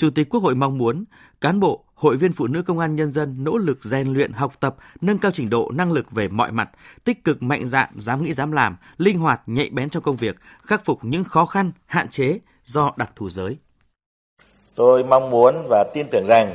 [0.00, 1.04] Chủ tịch Quốc hội mong muốn
[1.40, 4.52] cán bộ, hội viên phụ nữ công an nhân dân nỗ lực rèn luyện học
[4.60, 6.70] tập, nâng cao trình độ năng lực về mọi mặt,
[7.04, 10.36] tích cực mạnh dạn, dám nghĩ dám làm, linh hoạt, nhạy bén trong công việc,
[10.62, 13.56] khắc phục những khó khăn, hạn chế do đặc thù giới.
[14.74, 16.54] Tôi mong muốn và tin tưởng rằng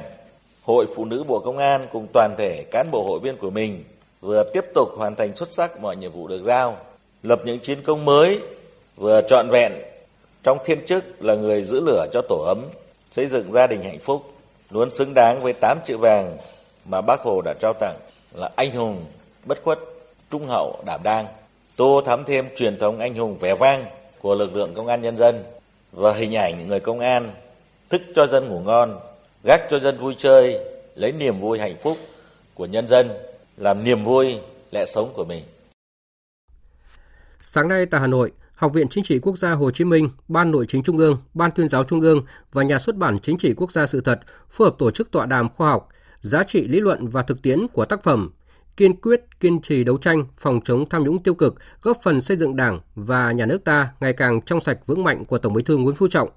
[0.63, 3.83] Hội Phụ nữ Bộ Công an cùng toàn thể cán bộ hội viên của mình
[4.21, 6.77] vừa tiếp tục hoàn thành xuất sắc mọi nhiệm vụ được giao,
[7.23, 8.41] lập những chiến công mới,
[8.95, 9.71] vừa trọn vẹn
[10.43, 12.57] trong thiên chức là người giữ lửa cho tổ ấm,
[13.15, 14.33] xây dựng gia đình hạnh phúc,
[14.69, 16.37] luôn xứng đáng với 8 chữ vàng
[16.85, 17.95] mà Bác Hồ đã trao tặng
[18.33, 19.05] là anh hùng,
[19.45, 19.79] bất khuất,
[20.31, 21.25] trung hậu, đảm đang,
[21.75, 23.85] tô thắm thêm truyền thống anh hùng vẻ vang
[24.19, 25.43] của lực lượng công an nhân dân
[25.91, 27.31] và hình ảnh người công an
[27.89, 28.99] thức cho dân ngủ ngon,
[29.43, 30.59] gác cho dân vui chơi,
[30.95, 31.97] lấy niềm vui hạnh phúc
[32.53, 33.09] của nhân dân
[33.57, 34.39] làm niềm vui
[34.71, 35.43] lẽ sống của mình.
[37.41, 40.51] Sáng nay tại Hà Nội, Học viện Chính trị Quốc gia Hồ Chí Minh, Ban
[40.51, 43.53] Nội chính Trung ương, Ban tuyên giáo Trung ương và Nhà xuất bản Chính trị
[43.57, 45.89] Quốc gia sự thật phối hợp tổ chức tọa đàm khoa học,
[46.21, 48.31] giá trị lý luận và thực tiễn của tác phẩm,
[48.77, 52.37] kiên quyết kiên trì đấu tranh phòng chống tham nhũng tiêu cực, góp phần xây
[52.37, 55.63] dựng Đảng và nhà nước ta ngày càng trong sạch vững mạnh của Tổng Bí
[55.63, 56.29] thư Nguyễn Phú Trọng.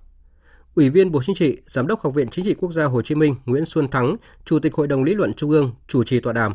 [0.75, 3.15] Ủy viên Bộ Chính trị, Giám đốc Học viện Chính trị Quốc gia Hồ Chí
[3.15, 6.33] Minh Nguyễn Xuân Thắng, Chủ tịch Hội đồng lý luận Trung ương chủ trì tọa
[6.33, 6.55] đàm.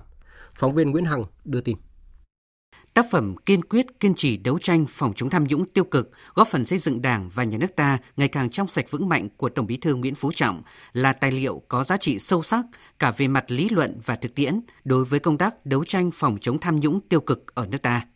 [0.56, 1.78] Phóng viên Nguyễn Hằng đưa tin.
[2.94, 6.48] Tác phẩm kiên quyết kiên trì đấu tranh phòng chống tham nhũng tiêu cực, góp
[6.48, 9.50] phần xây dựng Đảng và nhà nước ta ngày càng trong sạch vững mạnh của
[9.50, 10.62] Tổng Bí thư Nguyễn Phú Trọng
[10.94, 12.66] là tài liệu có giá trị sâu sắc
[13.00, 16.38] cả về mặt lý luận và thực tiễn đối với công tác đấu tranh phòng
[16.42, 18.08] chống tham nhũng tiêu cực ở nước ta.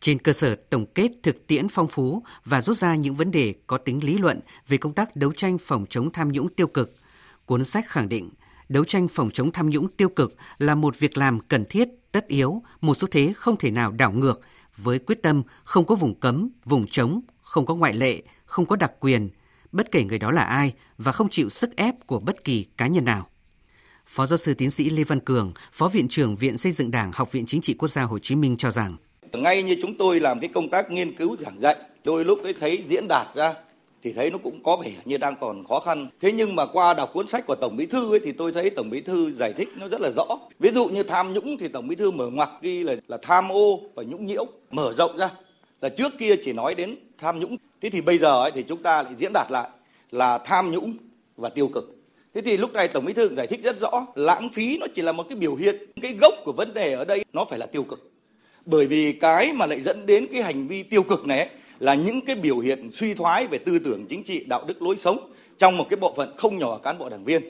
[0.00, 3.54] Trên cơ sở tổng kết thực tiễn phong phú và rút ra những vấn đề
[3.66, 6.94] có tính lý luận về công tác đấu tranh phòng chống tham nhũng tiêu cực,
[7.46, 8.30] cuốn sách khẳng định
[8.72, 12.28] đấu tranh phòng chống tham nhũng tiêu cực là một việc làm cần thiết tất
[12.28, 14.40] yếu, một xu thế không thể nào đảo ngược,
[14.76, 18.76] với quyết tâm không có vùng cấm, vùng trống, không có ngoại lệ, không có
[18.76, 19.28] đặc quyền,
[19.72, 22.86] bất kể người đó là ai và không chịu sức ép của bất kỳ cá
[22.86, 23.26] nhân nào.
[24.06, 27.10] Phó giáo sư tiến sĩ Lê Văn Cường, Phó Viện trưởng Viện Xây dựng Đảng,
[27.14, 28.96] Học viện Chính trị Quốc gia Hồ Chí Minh cho rằng
[29.32, 32.54] Ngay như chúng tôi làm cái công tác nghiên cứu giảng dạy, đôi lúc ấy
[32.60, 33.54] thấy diễn đạt ra
[34.02, 36.08] thì thấy nó cũng có vẻ như đang còn khó khăn.
[36.20, 38.70] Thế nhưng mà qua đọc cuốn sách của Tổng Bí thư ấy thì tôi thấy
[38.70, 40.26] Tổng Bí thư giải thích nó rất là rõ.
[40.58, 43.52] Ví dụ như tham nhũng thì Tổng Bí thư mở ngoặc ghi là là tham
[43.52, 45.30] ô và nhũng nhiễu, mở rộng ra.
[45.80, 47.56] Là trước kia chỉ nói đến tham nhũng.
[47.80, 49.68] Thế thì bây giờ ấy thì chúng ta lại diễn đạt lại
[50.10, 50.96] là tham nhũng
[51.36, 51.96] và tiêu cực.
[52.34, 55.02] Thế thì lúc này Tổng Bí thư giải thích rất rõ, lãng phí nó chỉ
[55.02, 57.66] là một cái biểu hiện, cái gốc của vấn đề ở đây nó phải là
[57.66, 58.10] tiêu cực.
[58.66, 61.48] Bởi vì cái mà lại dẫn đến cái hành vi tiêu cực này ấy,
[61.82, 64.96] là những cái biểu hiện suy thoái về tư tưởng chính trị, đạo đức lối
[64.96, 67.42] sống trong một cái bộ phận không nhỏ cán bộ đảng viên.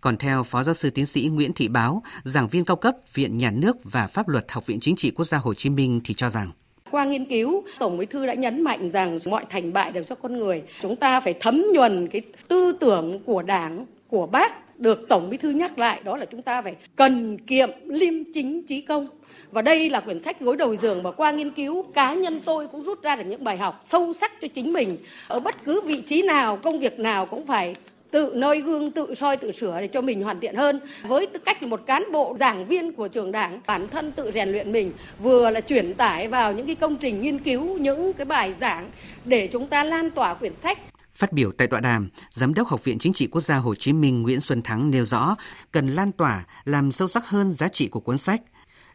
[0.00, 3.38] Còn theo Phó Giáo sư Tiến sĩ Nguyễn Thị Báo, giảng viên cao cấp Viện
[3.38, 6.14] Nhà nước và Pháp luật Học viện Chính trị Quốc gia Hồ Chí Minh thì
[6.14, 6.50] cho rằng
[6.90, 10.14] qua nghiên cứu, Tổng Bí thư đã nhấn mạnh rằng mọi thành bại đều do
[10.14, 10.62] con người.
[10.82, 15.36] Chúng ta phải thấm nhuần cái tư tưởng của Đảng, của Bác được Tổng Bí
[15.36, 19.08] thư nhắc lại đó là chúng ta phải cần kiệm liêm chính trí công.
[19.52, 22.66] Và đây là quyển sách gối đầu giường mà qua nghiên cứu cá nhân tôi
[22.66, 24.98] cũng rút ra được những bài học sâu sắc cho chính mình.
[25.28, 27.74] Ở bất cứ vị trí nào, công việc nào cũng phải
[28.10, 30.80] tự noi gương, tự soi, tự sửa để cho mình hoàn thiện hơn.
[31.02, 34.30] Với tư cách là một cán bộ giảng viên của trường đảng, bản thân tự
[34.34, 38.12] rèn luyện mình, vừa là chuyển tải vào những cái công trình nghiên cứu, những
[38.12, 38.90] cái bài giảng
[39.24, 40.78] để chúng ta lan tỏa quyển sách.
[41.14, 43.92] Phát biểu tại tọa đàm, Giám đốc Học viện Chính trị Quốc gia Hồ Chí
[43.92, 45.36] Minh Nguyễn Xuân Thắng nêu rõ
[45.72, 48.40] cần lan tỏa, làm sâu sắc hơn giá trị của cuốn sách–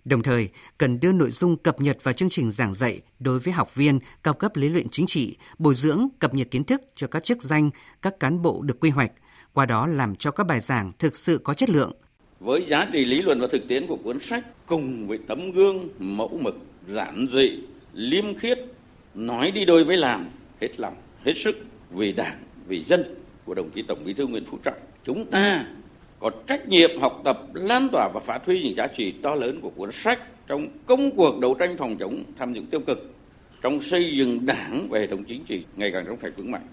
[0.05, 3.53] Đồng thời, cần đưa nội dung cập nhật vào chương trình giảng dạy đối với
[3.53, 7.07] học viên cao cấp lý luận chính trị, bồi dưỡng, cập nhật kiến thức cho
[7.07, 7.69] các chức danh,
[8.01, 9.11] các cán bộ được quy hoạch,
[9.53, 11.91] qua đó làm cho các bài giảng thực sự có chất lượng.
[12.39, 15.89] Với giá trị lý luận và thực tiễn của cuốn sách cùng với tấm gương
[15.99, 16.55] mẫu mực,
[16.87, 18.57] giản dị, liêm khiết,
[19.15, 20.29] nói đi đôi với làm,
[20.61, 21.55] hết lòng, hết sức
[21.91, 24.77] vì đảng, vì dân của đồng chí Tổng Bí thư Nguyễn Phú Trọng.
[25.05, 25.65] Chúng ta
[26.21, 29.61] có trách nhiệm học tập, lan tỏa và phát huy những giá trị to lớn
[29.61, 33.13] của cuốn sách trong công cuộc đấu tranh phòng chống tham nhũng tiêu cực,
[33.61, 36.67] trong xây dựng đảng và hệ thống chính trị ngày càng trong sạch vững mạnh,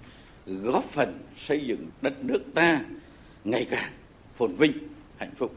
[0.47, 2.81] góp phần xây dựng đất nước ta
[3.45, 3.93] ngày càng
[4.37, 4.73] phồn vinh,
[5.17, 5.55] hạnh phúc.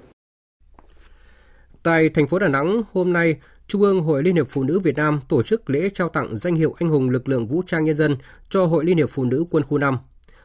[1.84, 3.36] Tại thành phố Đà Nẵng, hôm nay,
[3.67, 6.56] Trung ương Hội Liên hiệp Phụ nữ Việt Nam tổ chức lễ trao tặng danh
[6.56, 8.17] hiệu anh hùng lực lượng vũ trang nhân dân
[8.49, 9.97] cho Hội Liên hiệp Phụ nữ quân khu 5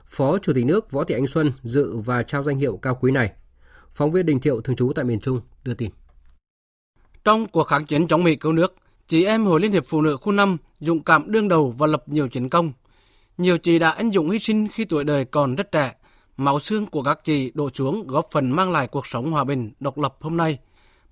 [0.06, 3.12] Phó Chủ tịch nước Võ Thị Ánh Xuân dự và trao danh hiệu cao quý
[3.12, 3.32] này.
[3.94, 5.90] Phóng viên Đình Thiệu thường trú tại miền Trung đưa tin.
[7.24, 8.74] Trong cuộc kháng chiến chống Mỹ cứu nước,
[9.06, 12.02] chị em Hội Liên hiệp Phụ nữ khu 5 dũng cảm đương đầu và lập
[12.06, 12.72] nhiều chiến công.
[13.38, 15.94] Nhiều chị đã anh dũng hy sinh khi tuổi đời còn rất trẻ.
[16.36, 19.72] Máu xương của các chị đổ xuống góp phần mang lại cuộc sống hòa bình,
[19.80, 20.58] độc lập hôm nay.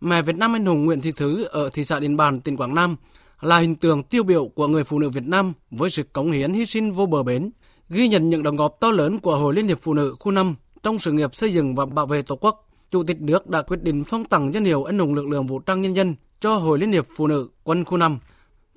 [0.00, 2.74] Mẹ Việt Nam anh hùng Nguyễn Thị Thứ ở thị xã Điện Bàn, tỉnh Quảng
[2.74, 2.96] Nam
[3.40, 6.52] là hình tượng tiêu biểu của người phụ nữ Việt Nam với sự cống hiến
[6.52, 7.50] hy sinh vô bờ bến,
[7.88, 10.54] Ghi nhận những đóng góp to lớn của Hội Liên hiệp Phụ nữ khu 5
[10.82, 13.82] trong sự nghiệp xây dựng và bảo vệ Tổ quốc, Chủ tịch nước đã quyết
[13.82, 16.78] định phong tặng danh hiệu anh hùng lực lượng vũ trang nhân dân cho Hội
[16.78, 18.18] Liên hiệp Phụ nữ quân khu 5.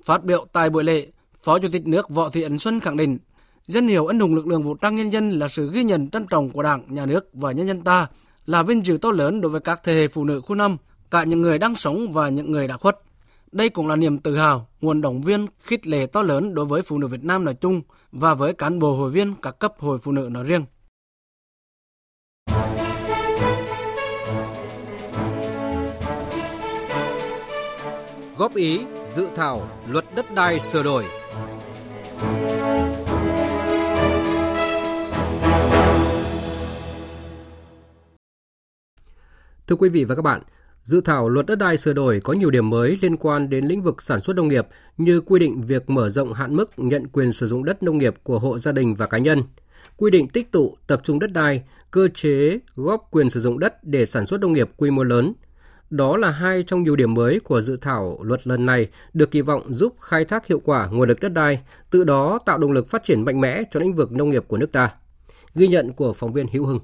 [0.04, 1.06] Phát biểu tại buổi lễ,
[1.42, 3.18] Phó Chủ tịch nước Võ Thị Ánh Xuân khẳng định,
[3.66, 6.26] danh hiệu anh hùng lực lượng vũ trang nhân dân là sự ghi nhận trân
[6.26, 8.06] trọng của Đảng, Nhà nước và nhân dân ta,
[8.46, 10.76] là vinh dự to lớn đối với các thế hệ phụ nữ khu 5,
[11.10, 12.98] cả những người đang sống và những người đã khuất.
[13.52, 16.82] Đây cũng là niềm tự hào, nguồn động viên, khích lệ to lớn đối với
[16.82, 17.82] phụ nữ Việt Nam nói chung
[18.12, 20.64] và với cán bộ hội viên các cấp hội phụ nữ nói riêng.
[28.36, 31.04] Góp ý dự thảo luật đất đai sửa đổi.
[39.66, 40.42] Thưa quý vị và các bạn,
[40.82, 43.82] Dự thảo luật đất đai sửa đổi có nhiều điểm mới liên quan đến lĩnh
[43.82, 47.32] vực sản xuất nông nghiệp như quy định việc mở rộng hạn mức nhận quyền
[47.32, 49.42] sử dụng đất nông nghiệp của hộ gia đình và cá nhân,
[49.96, 53.84] quy định tích tụ tập trung đất đai, cơ chế góp quyền sử dụng đất
[53.84, 55.32] để sản xuất nông nghiệp quy mô lớn.
[55.90, 59.40] Đó là hai trong nhiều điểm mới của dự thảo luật lần này được kỳ
[59.40, 61.60] vọng giúp khai thác hiệu quả nguồn lực đất đai,
[61.90, 64.56] từ đó tạo động lực phát triển mạnh mẽ cho lĩnh vực nông nghiệp của
[64.56, 64.90] nước ta.
[65.54, 66.80] Ghi nhận của phóng viên Hữu Hưng.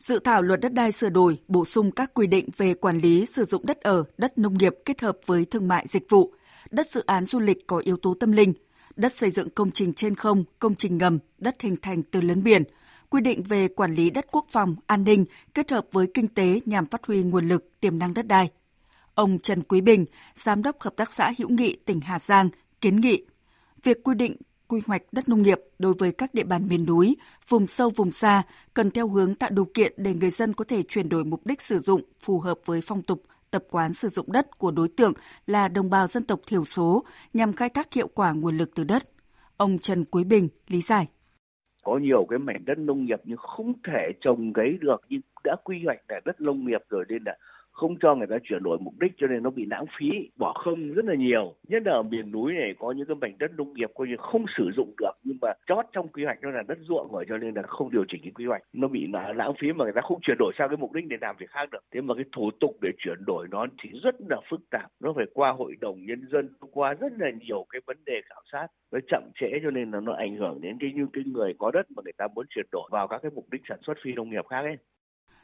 [0.00, 3.26] Dự thảo luật đất đai sửa đổi, bổ sung các quy định về quản lý
[3.26, 6.32] sử dụng đất ở, đất nông nghiệp kết hợp với thương mại dịch vụ,
[6.70, 8.52] đất dự án du lịch có yếu tố tâm linh,
[8.96, 12.42] đất xây dựng công trình trên không, công trình ngầm, đất hình thành từ lấn
[12.42, 12.62] biển,
[13.10, 16.60] quy định về quản lý đất quốc phòng, an ninh kết hợp với kinh tế
[16.66, 18.48] nhằm phát huy nguồn lực, tiềm năng đất đai.
[19.14, 22.48] Ông Trần Quý Bình, Giám đốc Hợp tác xã Hữu Nghị tỉnh Hà Giang,
[22.80, 23.24] kiến nghị
[23.82, 24.36] việc quy định
[24.70, 27.16] quy hoạch đất nông nghiệp đối với các địa bàn miền núi,
[27.48, 28.42] vùng sâu vùng xa
[28.74, 31.60] cần theo hướng tạo điều kiện để người dân có thể chuyển đổi mục đích
[31.60, 35.12] sử dụng phù hợp với phong tục, tập quán sử dụng đất của đối tượng
[35.46, 37.04] là đồng bào dân tộc thiểu số
[37.34, 39.02] nhằm khai thác hiệu quả nguồn lực từ đất.
[39.56, 41.06] Ông Trần Quý Bình lý giải.
[41.84, 45.56] Có nhiều cái mảnh đất nông nghiệp nhưng không thể trồng cấy được nhưng đã
[45.64, 47.36] quy hoạch là đất nông nghiệp rồi nên là
[47.72, 50.52] không cho người ta chuyển đổi mục đích cho nên nó bị lãng phí, bỏ
[50.52, 51.54] không rất là nhiều.
[51.68, 54.16] Nhất là ở miền núi này, có những cái mảnh đất nông nghiệp coi như
[54.18, 57.24] không sử dụng được, nhưng mà chót trong quy hoạch nó là đất ruộng rồi,
[57.28, 58.62] cho nên là không điều chỉnh cái quy hoạch.
[58.72, 61.16] Nó bị lãng phí mà người ta không chuyển đổi sang cái mục đích để
[61.20, 61.84] làm việc khác được.
[61.94, 64.90] Thế mà cái thủ tục để chuyển đổi nó thì rất là phức tạp.
[65.00, 68.42] Nó phải qua hội đồng nhân dân qua rất là nhiều cái vấn đề khảo
[68.52, 71.54] sát, nó chậm trễ cho nên là nó ảnh hưởng đến cái, như cái người
[71.58, 73.94] có đất mà người ta muốn chuyển đổi vào các cái mục đích sản xuất
[74.02, 74.76] phi nông nghiệp khác ấy.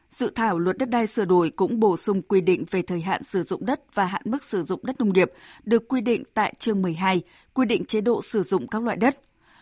[0.09, 3.23] Dự thảo luật đất đai sửa đổi cũng bổ sung quy định về thời hạn
[3.23, 5.33] sử dụng đất và hạn mức sử dụng đất nông nghiệp
[5.65, 7.23] được quy định tại chương 12,
[7.55, 9.17] quy định chế độ sử dụng các loại đất.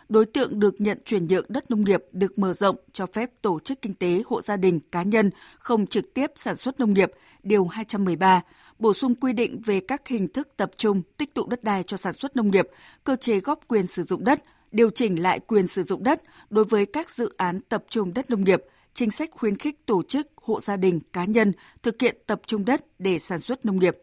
[0.08, 3.60] Đối tượng được nhận chuyển nhượng đất nông nghiệp được mở rộng cho phép tổ
[3.60, 7.12] chức kinh tế, hộ gia đình, cá nhân không trực tiếp sản xuất nông nghiệp,
[7.42, 8.42] điều 213,
[8.78, 11.96] bổ sung quy định về các hình thức tập trung tích tụ đất đai cho
[11.96, 12.68] sản xuất nông nghiệp,
[13.04, 16.64] cơ chế góp quyền sử dụng đất, điều chỉnh lại quyền sử dụng đất đối
[16.64, 18.62] với các dự án tập trung đất nông nghiệp,
[18.94, 21.52] chính sách khuyến khích tổ chức, hộ gia đình, cá nhân
[21.82, 23.94] thực hiện tập trung đất để sản xuất nông nghiệp.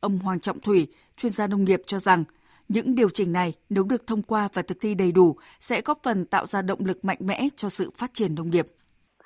[0.00, 2.24] Ông Hoàng Trọng Thủy, chuyên gia nông nghiệp cho rằng,
[2.68, 6.00] những điều chỉnh này nếu được thông qua và thực thi đầy đủ sẽ góp
[6.02, 8.66] phần tạo ra động lực mạnh mẽ cho sự phát triển nông nghiệp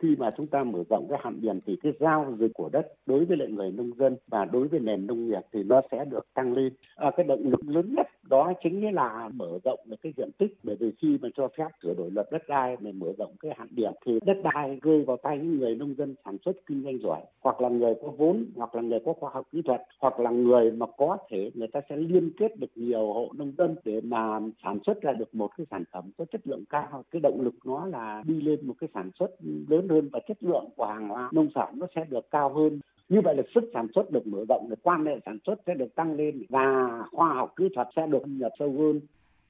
[0.03, 2.87] khi mà chúng ta mở rộng cái hạn điền thì cái giao dịch của đất
[3.07, 6.05] đối với lại người nông dân và đối với nền nông nghiệp thì nó sẽ
[6.05, 6.73] được tăng lên.
[6.97, 10.57] À, cái động lực lớn nhất đó chính là mở rộng được cái diện tích
[10.63, 13.53] bởi vì khi mà cho phép sửa đổi luật đất đai để mở rộng cái
[13.57, 16.83] hạn điểm thì đất đai rơi vào tay những người nông dân sản xuất kinh
[16.85, 19.83] doanh giỏi hoặc là người có vốn hoặc là người có khoa học kỹ thuật
[20.01, 23.53] hoặc là người mà có thể người ta sẽ liên kết được nhiều hộ nông
[23.59, 27.05] dân để mà sản xuất ra được một cái sản phẩm có chất lượng cao
[27.11, 29.31] cái động lực nó là đi lên một cái sản xuất
[29.69, 32.81] lớn hơn và chất lượng của hàng hóa nông sản nó sẽ được cao hơn
[33.09, 35.75] như vậy là sức sản xuất được mở rộng được quan hệ sản xuất sẽ
[35.75, 39.01] được tăng lên và khoa học kỹ thuật sẽ được nhập sâu hơn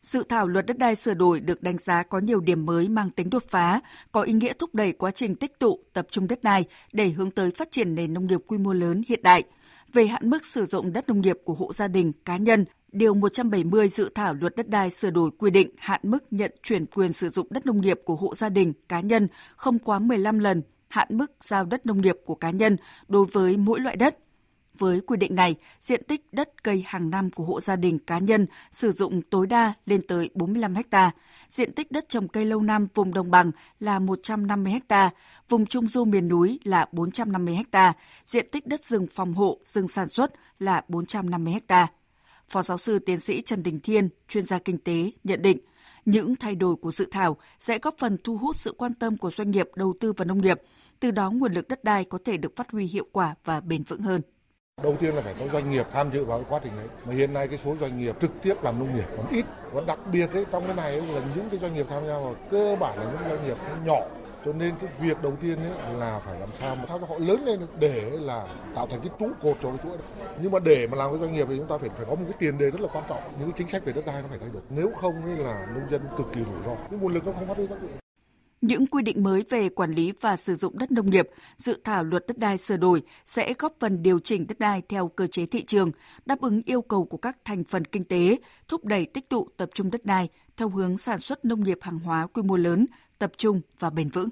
[0.03, 3.11] Dự thảo luật đất đai sửa đổi được đánh giá có nhiều điểm mới mang
[3.11, 3.81] tính đột phá,
[4.13, 7.31] có ý nghĩa thúc đẩy quá trình tích tụ, tập trung đất đai để hướng
[7.31, 9.43] tới phát triển nền nông nghiệp quy mô lớn hiện đại.
[9.93, 13.15] Về hạn mức sử dụng đất nông nghiệp của hộ gia đình, cá nhân, Điều
[13.15, 17.13] 170 dự thảo luật đất đai sửa đổi quy định hạn mức nhận chuyển quyền
[17.13, 20.63] sử dụng đất nông nghiệp của hộ gia đình, cá nhân không quá 15 lần
[20.89, 22.77] hạn mức giao đất nông nghiệp của cá nhân
[23.09, 24.19] đối với mỗi loại đất.
[24.79, 28.19] Với quy định này, diện tích đất cây hàng năm của hộ gia đình cá
[28.19, 31.11] nhân sử dụng tối đa lên tới 45 ha,
[31.49, 33.51] diện tích đất trồng cây lâu năm vùng đồng bằng
[33.81, 35.11] là 150 ha,
[35.49, 37.93] vùng trung du miền núi là 450 ha,
[38.25, 41.87] diện tích đất rừng phòng hộ, rừng sản xuất là 450 hectare
[42.51, 45.59] Phó giáo sư tiến sĩ Trần Đình Thiên, chuyên gia kinh tế, nhận định
[46.05, 49.31] những thay đổi của dự thảo sẽ góp phần thu hút sự quan tâm của
[49.31, 50.59] doanh nghiệp đầu tư vào nông nghiệp,
[51.01, 53.83] từ đó nguồn lực đất đai có thể được phát huy hiệu quả và bền
[53.83, 54.21] vững hơn.
[54.83, 56.87] Đầu tiên là phải có doanh nghiệp tham dự vào quá trình đấy.
[57.07, 59.45] Mà hiện nay cái số doanh nghiệp trực tiếp làm nông nghiệp còn ít.
[59.73, 62.19] Và đặc biệt ấy, trong cái này ấy, là những cái doanh nghiệp tham gia
[62.19, 64.01] vào cơ bản là những doanh nghiệp nhỏ
[64.45, 67.15] cho nên cái việc đầu tiên ấy là phải làm sao mà sao cho họ
[67.19, 69.99] lớn lên để là tạo thành cái trụ cột cho cái chuỗi
[70.43, 72.25] nhưng mà để mà làm cái doanh nghiệp thì chúng ta phải phải có một
[72.25, 73.23] cái tiền đề rất là quan trọng.
[73.39, 74.63] Những cái chính sách về đất đai nó phải thay đổi.
[74.71, 76.75] Nếu không ấy là nông dân cực kỳ rủi ro.
[76.91, 77.91] Cái nguồn lực nó không phát huy tác dụng.
[78.61, 82.05] Những quy định mới về quản lý và sử dụng đất nông nghiệp, dự thảo
[82.05, 85.47] luật đất đai sửa đổi sẽ góp phần điều chỉnh đất đai theo cơ chế
[85.47, 85.91] thị trường,
[86.27, 88.37] đáp ứng yêu cầu của các thành phần kinh tế,
[88.69, 91.99] thúc đẩy tích tụ tập trung đất đai theo hướng sản xuất nông nghiệp hàng
[91.99, 92.87] hóa quy mô lớn,
[93.21, 94.29] tập trung và bền vững.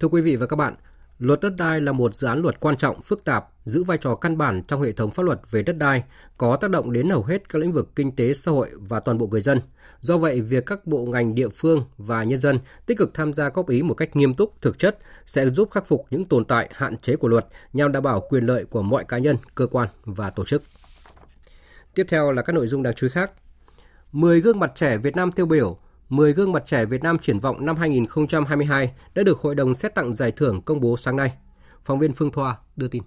[0.00, 0.74] Thưa quý vị và các bạn,
[1.18, 4.14] Luật đất đai là một dự án luật quan trọng, phức tạp, giữ vai trò
[4.14, 6.02] căn bản trong hệ thống pháp luật về đất đai,
[6.38, 9.18] có tác động đến hầu hết các lĩnh vực kinh tế xã hội và toàn
[9.18, 9.60] bộ người dân.
[10.00, 13.48] Do vậy, việc các bộ ngành địa phương và nhân dân tích cực tham gia
[13.48, 16.70] góp ý một cách nghiêm túc, thực chất sẽ giúp khắc phục những tồn tại,
[16.72, 19.88] hạn chế của luật nhằm đảm bảo quyền lợi của mọi cá nhân, cơ quan
[20.04, 20.62] và tổ chức.
[21.94, 23.32] Tiếp theo là các nội dung đáng chú ý khác.
[24.12, 27.38] 10 gương mặt trẻ Việt Nam tiêu biểu 10 gương mặt trẻ Việt Nam triển
[27.38, 31.32] vọng năm 2022 đã được Hội đồng xét tặng giải thưởng công bố sáng nay.
[31.84, 33.02] Phóng viên Phương Thoa đưa tin.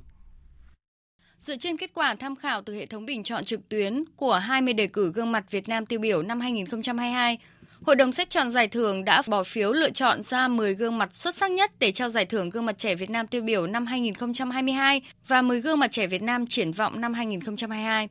[1.39, 4.73] Dựa trên kết quả tham khảo từ hệ thống bình chọn trực tuyến của 20
[4.73, 7.37] đề cử gương mặt Việt Nam tiêu biểu năm 2022,
[7.81, 11.09] Hội đồng xét chọn giải thưởng đã bỏ phiếu lựa chọn ra 10 gương mặt
[11.13, 13.85] xuất sắc nhất để trao giải thưởng gương mặt trẻ Việt Nam tiêu biểu năm
[13.85, 18.09] 2022 và 10 gương mặt trẻ Việt Nam triển vọng năm 2022.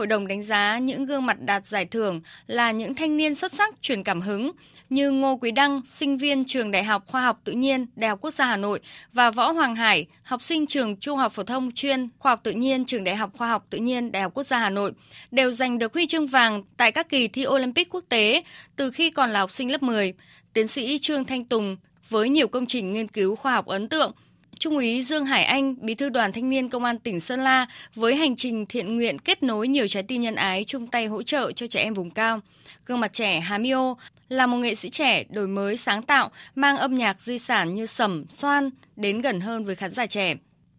[0.00, 3.52] Hội đồng đánh giá những gương mặt đạt giải thưởng là những thanh niên xuất
[3.52, 4.50] sắc truyền cảm hứng
[4.90, 8.18] như Ngô Quý Đăng, sinh viên trường Đại học Khoa học Tự nhiên Đại học
[8.22, 8.80] Quốc gia Hà Nội
[9.12, 12.50] và Võ Hoàng Hải, học sinh trường Trung học phổ thông chuyên Khoa học Tự
[12.50, 14.92] nhiên trường Đại học Khoa học Tự nhiên Đại học Quốc gia Hà Nội
[15.30, 18.42] đều giành được huy chương vàng tại các kỳ thi Olympic quốc tế
[18.76, 20.14] từ khi còn là học sinh lớp 10.
[20.52, 21.76] Tiến sĩ Trương Thanh Tùng
[22.08, 24.12] với nhiều công trình nghiên cứu khoa học ấn tượng
[24.60, 27.66] Trung úy Dương Hải Anh, Bí thư Đoàn Thanh niên Công an tỉnh Sơn La
[27.94, 31.22] với hành trình thiện nguyện kết nối nhiều trái tim nhân ái chung tay hỗ
[31.22, 32.40] trợ cho trẻ em vùng cao.
[32.86, 33.94] Gương mặt trẻ Hà Mio
[34.28, 37.86] là một nghệ sĩ trẻ đổi mới sáng tạo, mang âm nhạc di sản như
[37.86, 40.34] sẩm, xoan đến gần hơn với khán giả trẻ.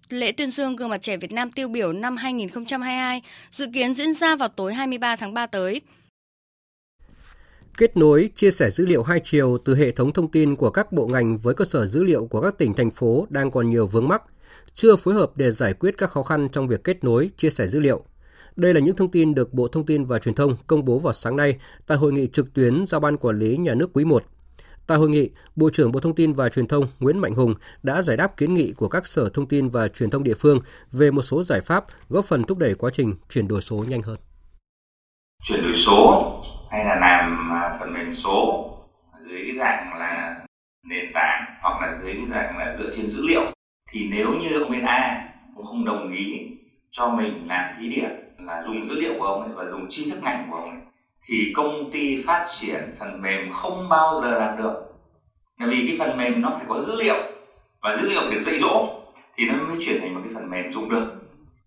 [0.10, 3.22] Lễ tuyên dương gương mặt trẻ Việt Nam tiêu biểu năm 2022
[3.52, 5.82] dự kiến diễn ra vào tối 23 tháng 3 tới
[7.78, 10.92] kết nối, chia sẻ dữ liệu hai chiều từ hệ thống thông tin của các
[10.92, 13.88] bộ ngành với cơ sở dữ liệu của các tỉnh, thành phố đang còn nhiều
[13.88, 14.24] vướng mắc,
[14.74, 17.68] chưa phối hợp để giải quyết các khó khăn trong việc kết nối, chia sẻ
[17.68, 18.04] dữ liệu.
[18.56, 21.14] Đây là những thông tin được Bộ Thông tin và Truyền thông công bố vào
[21.14, 24.24] sáng nay tại hội nghị trực tuyến giao ban quản lý nhà nước quý 1.
[24.88, 27.54] Tại hội nghị, Bộ trưởng Bộ Thông tin và Truyền thông Nguyễn Mạnh Hùng
[27.84, 30.60] đã giải đáp kiến nghị của các sở thông tin và truyền thông địa phương
[30.92, 34.02] về một số giải pháp góp phần thúc đẩy quá trình chuyển đổi số nhanh
[34.02, 34.18] hơn.
[35.44, 36.41] Chuyển đổi số
[36.72, 38.68] hay là làm à, phần mềm số
[39.20, 40.40] dưới cái dạng là
[40.84, 43.42] nền tảng hoặc là dưới cái dạng là dựa trên dữ liệu,
[43.92, 46.48] thì nếu như ông bên A cũng không đồng ý
[46.92, 48.10] cho mình làm thí điểm
[48.40, 50.80] là dùng dữ liệu của ông ấy và dùng tri thức ngành của ông ấy,
[51.26, 54.74] thì công ty phát triển phần mềm không bao giờ làm được.
[55.60, 57.18] Bởi vì cái phần mềm nó phải có dữ liệu
[57.82, 59.02] và dữ liệu được dạy dỗ
[59.36, 61.14] thì nó mới chuyển thành một cái phần mềm dùng được.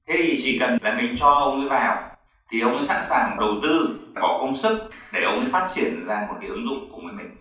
[0.09, 2.14] Thế thì chỉ cần là mình cho ông ấy vào
[2.51, 4.79] thì ông ấy sẵn sàng đầu tư bỏ công sức
[5.13, 7.37] để ông ấy phát triển ra một cái ứng dụng của mình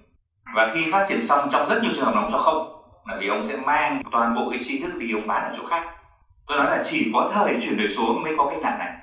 [0.56, 3.28] và khi phát triển xong trong rất nhiều trường hợp nó cho không là vì
[3.28, 5.84] ông sẽ mang toàn bộ cái tri thức đi ông bán ở chỗ khác
[6.48, 8.94] tôi nói là chỉ có thời chuyển đổi số mới có cái làm này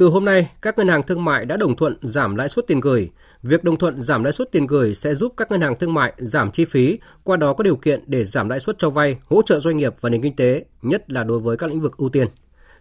[0.00, 2.80] từ hôm nay, các ngân hàng thương mại đã đồng thuận giảm lãi suất tiền
[2.80, 3.10] gửi.
[3.42, 6.12] Việc đồng thuận giảm lãi suất tiền gửi sẽ giúp các ngân hàng thương mại
[6.16, 9.42] giảm chi phí, qua đó có điều kiện để giảm lãi suất cho vay, hỗ
[9.42, 12.08] trợ doanh nghiệp và nền kinh tế, nhất là đối với các lĩnh vực ưu
[12.08, 12.28] tiên.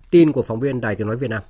[0.09, 1.43] Tin của phóng viên Đài Tiếng nói Việt Nam.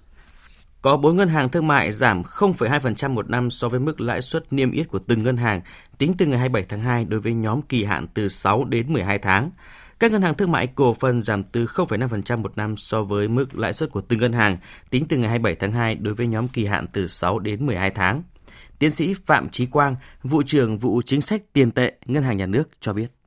[0.81, 4.53] Có 4 ngân hàng thương mại giảm 0,2% một năm so với mức lãi suất
[4.53, 5.61] niêm yết của từng ngân hàng
[5.97, 9.19] tính từ ngày 27 tháng 2 đối với nhóm kỳ hạn từ 6 đến 12
[9.19, 9.51] tháng.
[9.99, 13.55] Các ngân hàng thương mại cổ phần giảm từ 0,5% một năm so với mức
[13.57, 14.57] lãi suất của từng ngân hàng
[14.89, 17.89] tính từ ngày 27 tháng 2 đối với nhóm kỳ hạn từ 6 đến 12
[17.89, 18.23] tháng.
[18.79, 22.45] Tiến sĩ Phạm Trí Quang, vụ trưởng vụ chính sách tiền tệ Ngân hàng Nhà
[22.45, 23.18] nước cho biết.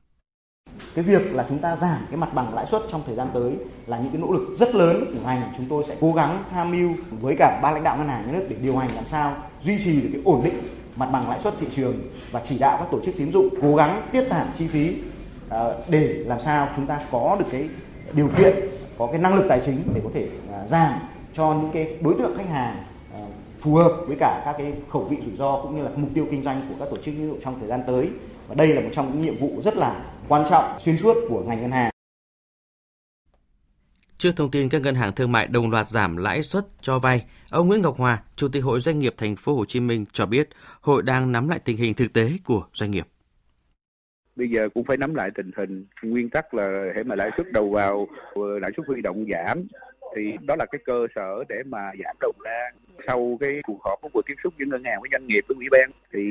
[0.95, 3.51] Cái việc là chúng ta giảm cái mặt bằng lãi suất trong thời gian tới
[3.87, 5.53] là những cái nỗ lực rất lớn của ngành.
[5.57, 6.89] Chúng tôi sẽ cố gắng tham mưu
[7.21, 9.83] với cả ba lãnh đạo ngân hàng nhà nước để điều hành làm sao duy
[9.85, 10.53] trì được cái ổn định
[10.95, 11.93] mặt bằng lãi suất thị trường
[12.31, 14.95] và chỉ đạo các tổ chức tín dụng cố gắng tiết giảm chi phí
[15.49, 17.69] ờ, để làm sao chúng ta có được cái
[18.13, 18.55] điều kiện,
[18.97, 20.93] có cái năng lực tài chính để có thể ờ, giảm
[21.33, 23.19] cho những cái đối tượng khách hàng ờ,
[23.61, 26.27] phù hợp với cả các cái khẩu vị rủi ro cũng như là mục tiêu
[26.31, 28.09] kinh doanh của các tổ chức tín dụng trong thời gian tới
[28.47, 29.95] và đây là một trong những nhiệm vụ rất là
[30.33, 31.91] quan trọng xuyên suốt của ngành ngân hàng.
[34.17, 37.25] Trước thông tin các ngân hàng thương mại đồng loạt giảm lãi suất cho vay,
[37.49, 40.25] ông Nguyễn Ngọc Hòa, Chủ tịch Hội Doanh nghiệp Thành phố Hồ Chí Minh cho
[40.25, 40.49] biết,
[40.81, 43.07] hội đang nắm lại tình hình thực tế của doanh nghiệp.
[44.35, 45.85] Bây giờ cũng phải nắm lại tình hình.
[46.03, 49.67] Nguyên tắc là để mà lãi suất đầu vào lãi suất huy động giảm
[50.15, 52.69] thì đó là cái cơ sở để mà giảm đồng ra.
[53.07, 55.55] Sau cái cuộc họp của cuộc tiếp xúc giữa ngân hàng với doanh nghiệp với
[55.55, 56.21] ủy ban thì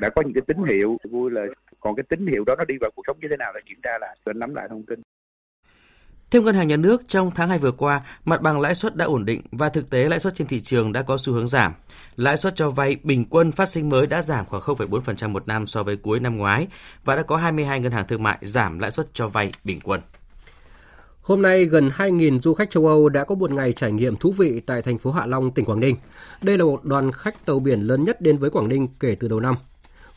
[0.00, 1.46] đã có những cái tín hiệu vui là
[1.80, 3.78] còn cái tín hiệu đó nó đi vào cuộc sống như thế nào là kiểm
[3.82, 5.02] tra là cần nắm lại thông tin
[6.30, 9.04] theo Ngân hàng Nhà nước, trong tháng 2 vừa qua, mặt bằng lãi suất đã
[9.04, 11.72] ổn định và thực tế lãi suất trên thị trường đã có xu hướng giảm.
[12.16, 15.66] Lãi suất cho vay bình quân phát sinh mới đã giảm khoảng 0,4% một năm
[15.66, 16.66] so với cuối năm ngoái
[17.04, 20.00] và đã có 22 ngân hàng thương mại giảm lãi suất cho vay bình quân.
[21.22, 24.32] Hôm nay, gần 2.000 du khách châu Âu đã có một ngày trải nghiệm thú
[24.32, 25.96] vị tại thành phố Hạ Long, tỉnh Quảng Ninh.
[26.42, 29.28] Đây là một đoàn khách tàu biển lớn nhất đến với Quảng Ninh kể từ
[29.28, 29.54] đầu năm.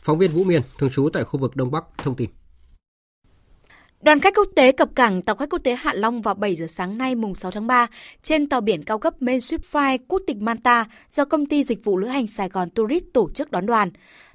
[0.04, 2.30] Phóng viên Vũ Miên, thường trú tại khu vực Đông Bắc, thông tin.
[4.02, 6.66] Đoàn khách quốc tế cập cảng tàu khách quốc tế Hạ Long vào 7 giờ
[6.66, 7.86] sáng nay mùng 6 tháng 3
[8.22, 11.96] trên tàu biển cao cấp Mainship Fly quốc tịch Manta do công ty dịch vụ
[11.96, 13.90] lữ hành Sài Gòn Tourist tổ chức đón đoàn.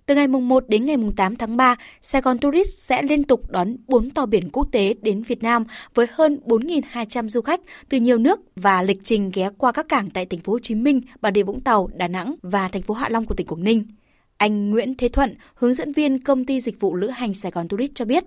[0.06, 3.24] Từ ngày mùng 1 đến ngày mùng 8 tháng 3, Sài Gòn Tourist sẽ liên
[3.24, 5.64] tục đón 4 tàu biển quốc tế đến Việt Nam
[5.94, 10.10] với hơn 4.200 du khách từ nhiều nước và lịch trình ghé qua các cảng
[10.10, 12.94] tại thành phố Hồ Chí Minh, Bà Rịa Vũng Tàu, Đà Nẵng và thành phố
[12.94, 13.84] Hạ Long của tỉnh Quảng Ninh.
[14.40, 17.68] Anh Nguyễn Thế Thuận, hướng dẫn viên công ty dịch vụ lữ hành Sài Gòn
[17.68, 18.24] Tourist cho biết,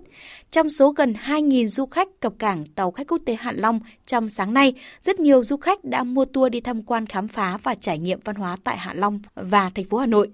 [0.51, 4.29] trong số gần 2.000 du khách cập cảng tàu khách quốc tế Hạ Long trong
[4.29, 7.75] sáng nay, rất nhiều du khách đã mua tour đi tham quan khám phá và
[7.75, 10.27] trải nghiệm văn hóa tại Hạ Long và thành phố Hà Nội.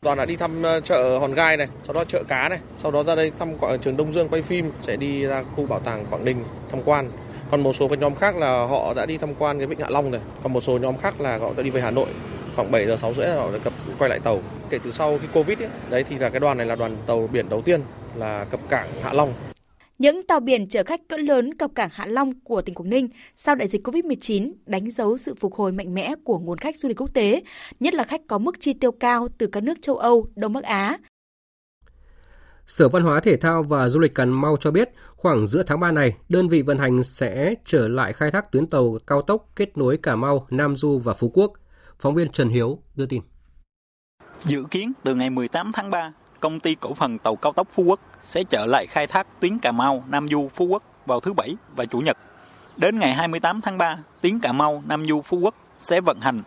[0.00, 2.90] Toàn đã đi thăm ờ, chợ Hòn Gai này, sau đó chợ cá này, sau
[2.90, 5.80] đó ra đây thăm ờ, trường Đông Dương quay phim, sẽ đi ra khu bảo
[5.80, 7.10] tàng Quảng Ninh tham quan.
[7.50, 9.86] Còn một số phần nhóm khác là họ đã đi tham quan cái vịnh Hạ
[9.90, 12.08] Long này, còn một số nhóm khác là họ đã đi về Hà Nội
[12.56, 14.42] khoảng 7 giờ 6 rưỡi họ đã cập quay lại tàu.
[14.70, 17.28] Kể từ sau khi Covid ấy, đấy thì là cái đoàn này là đoàn tàu
[17.32, 17.80] biển đầu tiên
[18.14, 19.34] là cập cảng Hạ Long.
[19.98, 23.08] Những tàu biển chở khách cỡ lớn cập cảng Hạ Long của tỉnh Quảng Ninh
[23.34, 26.88] sau đại dịch Covid-19 đánh dấu sự phục hồi mạnh mẽ của nguồn khách du
[26.88, 27.42] lịch quốc tế,
[27.80, 30.64] nhất là khách có mức chi tiêu cao từ các nước châu Âu, Đông Bắc
[30.64, 30.98] Á.
[32.66, 35.80] Sở Văn hóa Thể thao và Du lịch Cà Mau cho biết, khoảng giữa tháng
[35.80, 39.48] 3 này, đơn vị vận hành sẽ trở lại khai thác tuyến tàu cao tốc
[39.56, 41.52] kết nối Cà Mau, Nam Du và Phú Quốc.
[42.00, 43.22] Phóng viên Trần Hiếu đưa tin.
[44.44, 47.82] Dự kiến từ ngày 18 tháng 3, công ty cổ phần tàu cao tốc Phú
[47.82, 51.32] Quốc sẽ trở lại khai thác tuyến Cà Mau, Nam Du, Phú Quốc vào thứ
[51.32, 52.18] Bảy và Chủ nhật.
[52.76, 56.42] Đến ngày 28 tháng 3, tuyến Cà Mau, Nam Du, Phú Quốc sẽ vận hành.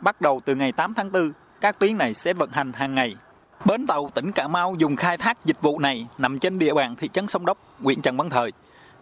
[0.00, 3.16] Bắt đầu từ ngày 8 tháng 4, các tuyến này sẽ vận hành hàng ngày.
[3.64, 6.96] Bến tàu tỉnh Cà Mau dùng khai thác dịch vụ này nằm trên địa bàn
[6.96, 8.52] thị trấn Sông Đốc, huyện Trần Văn Thời.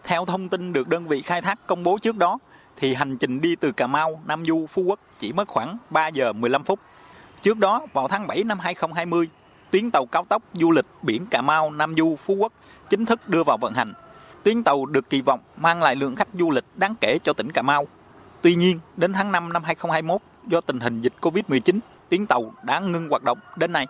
[0.03, 2.37] Theo thông tin được đơn vị khai thác công bố trước đó,
[2.77, 6.07] thì hành trình đi từ Cà Mau, Nam Du, Phú Quốc chỉ mất khoảng 3
[6.07, 6.79] giờ 15 phút.
[7.41, 9.29] Trước đó, vào tháng 7 năm 2020,
[9.71, 12.53] tuyến tàu cao tốc du lịch biển Cà Mau Nam Du Phú Quốc
[12.89, 13.93] chính thức đưa vào vận hành.
[14.43, 17.51] Tuyến tàu được kỳ vọng mang lại lượng khách du lịch đáng kể cho tỉnh
[17.51, 17.87] Cà Mau.
[18.41, 22.79] Tuy nhiên, đến tháng 5 năm 2021, do tình hình dịch Covid-19, tuyến tàu đã
[22.79, 23.87] ngưng hoạt động đến nay.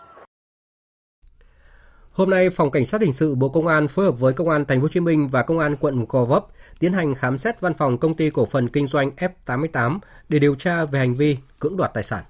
[2.18, 4.66] Hôm nay, Phòng Cảnh sát hình sự Bộ Công an phối hợp với Công an
[4.66, 6.46] Thành phố Hồ Chí Minh và Công an quận Gò Vấp
[6.80, 9.12] tiến hành khám xét văn phòng công ty cổ phần kinh doanh
[9.46, 10.00] F88
[10.30, 12.24] để điều tra về hành vi cưỡng đoạt tài sản.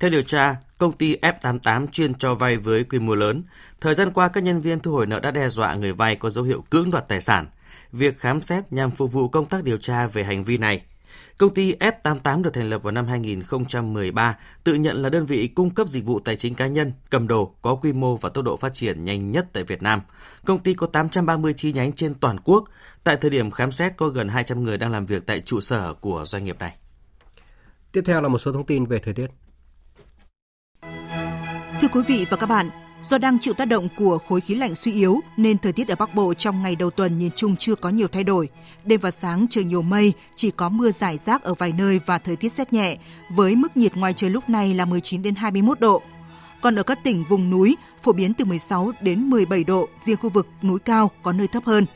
[0.00, 3.42] Theo điều tra, công ty F88 chuyên cho vay với quy mô lớn.
[3.80, 6.30] Thời gian qua, các nhân viên thu hồi nợ đã đe dọa người vay có
[6.30, 7.46] dấu hiệu cưỡng đoạt tài sản.
[7.92, 10.82] Việc khám xét nhằm phục vụ công tác điều tra về hành vi này.
[11.38, 15.70] Công ty F88 được thành lập vào năm 2013, tự nhận là đơn vị cung
[15.70, 18.56] cấp dịch vụ tài chính cá nhân, cầm đồ có quy mô và tốc độ
[18.56, 20.00] phát triển nhanh nhất tại Việt Nam.
[20.44, 22.64] Công ty có 830 chi nhánh trên toàn quốc.
[23.04, 25.94] Tại thời điểm khám xét có gần 200 người đang làm việc tại trụ sở
[25.94, 26.74] của doanh nghiệp này.
[27.92, 29.26] Tiếp theo là một số thông tin về thời tiết.
[31.80, 32.70] Thưa quý vị và các bạn,
[33.02, 35.94] do đang chịu tác động của khối khí lạnh suy yếu nên thời tiết ở
[35.94, 38.48] Bắc Bộ trong ngày đầu tuần nhìn chung chưa có nhiều thay đổi.
[38.84, 42.18] Đêm và sáng trời nhiều mây, chỉ có mưa rải rác ở vài nơi và
[42.18, 42.96] thời tiết rét nhẹ,
[43.30, 46.02] với mức nhiệt ngoài trời lúc này là 19 đến 21 độ.
[46.62, 50.30] Còn ở các tỉnh vùng núi, phổ biến từ 16 đến 17 độ, riêng khu
[50.30, 51.86] vực núi cao có nơi thấp hơn.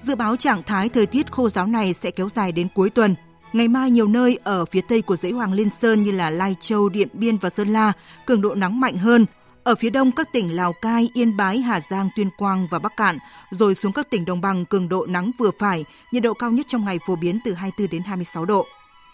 [0.00, 3.14] Dự báo trạng thái thời tiết khô giáo này sẽ kéo dài đến cuối tuần.
[3.52, 6.56] Ngày mai nhiều nơi ở phía tây của dãy Hoàng Liên Sơn như là Lai
[6.60, 7.92] Châu, Điện Biên và Sơn La,
[8.26, 9.26] cường độ nắng mạnh hơn.
[9.64, 12.96] Ở phía đông các tỉnh Lào Cai, Yên Bái, Hà Giang, Tuyên Quang và Bắc
[12.96, 13.18] Cạn,
[13.50, 16.66] rồi xuống các tỉnh đồng bằng cường độ nắng vừa phải, nhiệt độ cao nhất
[16.68, 18.66] trong ngày phổ biến từ 24 đến 26 độ.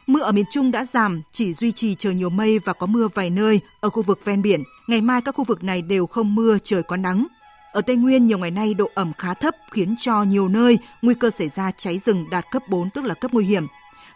[0.07, 3.09] Mưa ở miền Trung đã giảm, chỉ duy trì trời nhiều mây và có mưa
[3.15, 4.63] vài nơi ở khu vực ven biển.
[4.87, 7.27] Ngày mai các khu vực này đều không mưa, trời có nắng.
[7.73, 11.15] Ở Tây Nguyên, nhiều ngày nay độ ẩm khá thấp khiến cho nhiều nơi nguy
[11.15, 13.67] cơ xảy ra cháy rừng đạt cấp 4 tức là cấp nguy hiểm.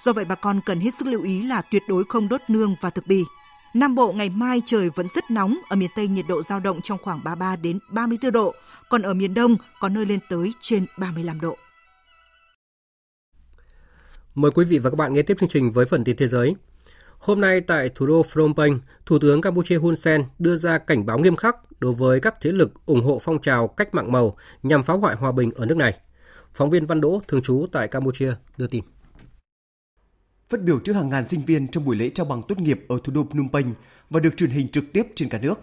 [0.01, 2.75] Do vậy bà con cần hết sức lưu ý là tuyệt đối không đốt nương
[2.81, 3.25] và thực bì.
[3.75, 6.81] Nam Bộ ngày mai trời vẫn rất nóng, ở miền Tây nhiệt độ giao động
[6.81, 8.55] trong khoảng 33 đến 34 độ,
[8.89, 11.57] còn ở miền Đông có nơi lên tới trên 35 độ.
[14.35, 16.57] Mời quý vị và các bạn nghe tiếp chương trình với phần tin thế giới.
[17.19, 21.07] Hôm nay tại thủ đô Phnom Penh, Thủ tướng Campuchia Hun Sen đưa ra cảnh
[21.07, 24.37] báo nghiêm khắc đối với các thế lực ủng hộ phong trào cách mạng màu
[24.63, 25.99] nhằm phá hoại hòa bình ở nước này.
[26.53, 28.85] Phóng viên Văn Đỗ, thường trú tại Campuchia, đưa tin.
[30.49, 32.99] Phát biểu trước hàng ngàn sinh viên trong buổi lễ trao bằng tốt nghiệp ở
[33.05, 33.75] thủ đô Phnom Penh
[34.11, 35.61] và được truyền hình trực tiếp trên cả nước,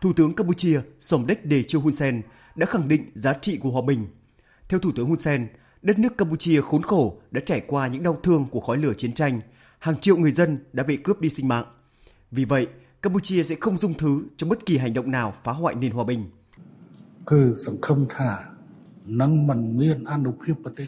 [0.00, 2.22] Thủ tướng Campuchia Somdech Techo Hun Sen
[2.54, 4.06] đã khẳng định giá trị của hòa bình.
[4.68, 5.48] Theo Thủ tướng Hun Sen,
[5.82, 9.12] đất nước Campuchia khốn khổ đã trải qua những đau thương của khói lửa chiến
[9.12, 9.40] tranh,
[9.78, 11.64] hàng triệu người dân đã bị cướp đi sinh mạng.
[12.30, 12.66] Vì vậy,
[13.02, 16.04] Campuchia sẽ không dung thứ cho bất kỳ hành động nào phá hoại nền hòa
[16.04, 16.30] bình.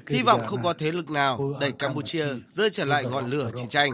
[0.09, 3.69] Hy vọng không có thế lực nào đẩy Campuchia rơi trở lại ngọn lửa chiến
[3.69, 3.93] tranh.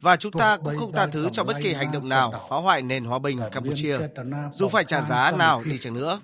[0.00, 2.82] Và chúng ta cũng không tha thứ cho bất kỳ hành động nào phá hoại
[2.82, 3.98] nền hòa bình Campuchia,
[4.52, 6.20] dù phải trả giá nào đi chăng nữa.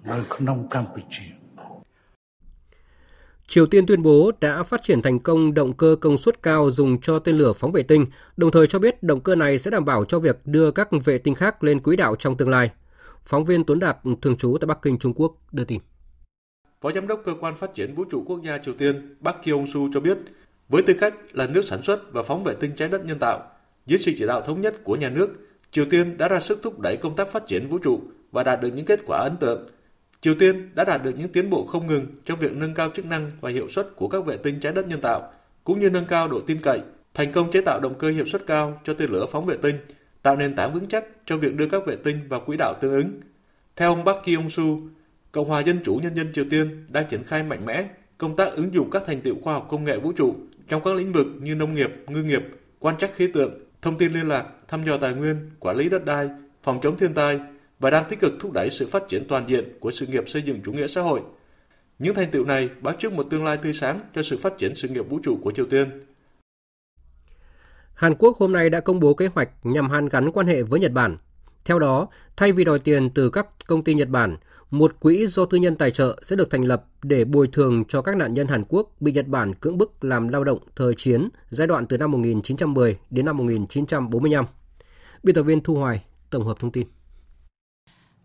[3.46, 7.00] Triều Tiên tuyên bố đã phát triển thành công động cơ công suất cao dùng
[7.00, 8.06] cho tên lửa phóng vệ tinh,
[8.36, 11.18] đồng thời cho biết động cơ này sẽ đảm bảo cho việc đưa các vệ
[11.18, 12.70] tinh khác lên quỹ đạo trong tương lai.
[13.24, 15.80] Phóng viên Tuấn Đạt, thường trú tại Bắc Kinh, Trung Quốc, đưa tin.
[16.82, 19.90] Phó Giám đốc Cơ quan Phát triển Vũ trụ Quốc gia Triều Tiên Park Kyung-su
[19.94, 20.18] cho biết,
[20.68, 23.50] với tư cách là nước sản xuất và phóng vệ tinh trái đất nhân tạo,
[23.86, 25.30] dưới sự chỉ đạo thống nhất của nhà nước,
[25.70, 28.00] Triều Tiên đã ra sức thúc đẩy công tác phát triển vũ trụ
[28.32, 29.68] và đạt được những kết quả ấn tượng.
[30.20, 33.04] Triều Tiên đã đạt được những tiến bộ không ngừng trong việc nâng cao chức
[33.04, 35.32] năng và hiệu suất của các vệ tinh trái đất nhân tạo,
[35.64, 36.80] cũng như nâng cao độ tin cậy,
[37.14, 39.76] thành công chế tạo động cơ hiệu suất cao cho tên lửa phóng vệ tinh,
[40.22, 42.92] tạo nền tảng vững chắc cho việc đưa các vệ tinh vào quỹ đạo tương
[42.92, 43.20] ứng.
[43.76, 44.88] Theo ông Park Kyung-su,
[45.32, 48.52] Cộng hòa Dân chủ Nhân dân Triều Tiên đang triển khai mạnh mẽ công tác
[48.52, 50.34] ứng dụng các thành tựu khoa học công nghệ vũ trụ
[50.68, 52.42] trong các lĩnh vực như nông nghiệp, ngư nghiệp,
[52.78, 56.04] quan trắc khí tượng, thông tin liên lạc, thăm dò tài nguyên, quản lý đất
[56.04, 56.28] đai,
[56.62, 57.40] phòng chống thiên tai
[57.78, 60.42] và đang tích cực thúc đẩy sự phát triển toàn diện của sự nghiệp xây
[60.42, 61.20] dựng chủ nghĩa xã hội.
[61.98, 64.74] Những thành tựu này báo trước một tương lai tươi sáng cho sự phát triển
[64.74, 65.88] sự nghiệp vũ trụ của Triều Tiên.
[67.94, 70.80] Hàn Quốc hôm nay đã công bố kế hoạch nhằm hàn gắn quan hệ với
[70.80, 71.16] Nhật Bản.
[71.64, 74.36] Theo đó, thay vì đòi tiền từ các công ty Nhật Bản,
[74.70, 78.02] một quỹ do tư nhân tài trợ sẽ được thành lập để bồi thường cho
[78.02, 81.28] các nạn nhân Hàn Quốc bị Nhật Bản cưỡng bức làm lao động thời chiến
[81.50, 84.44] giai đoạn từ năm 1910 đến năm 1945.
[85.22, 86.86] Biên tập viên Thu Hoài tổng hợp thông tin.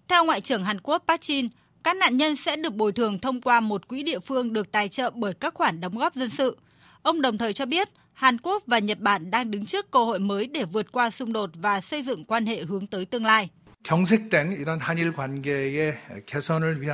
[0.08, 1.50] Theo Ngoại trưởng Hàn Quốc Park Jin,
[1.84, 4.90] các nạn nhân sẽ được bồi thường thông qua một quỹ địa phương được tài
[4.90, 6.58] trợ bởi các khoản đóng góp dân sự.
[7.02, 10.20] Ông đồng thời cho biết Hàn Quốc và Nhật Bản đang đứng trước cơ hội
[10.20, 13.50] mới để vượt qua xung đột và xây dựng quan hệ hướng tới tương lai.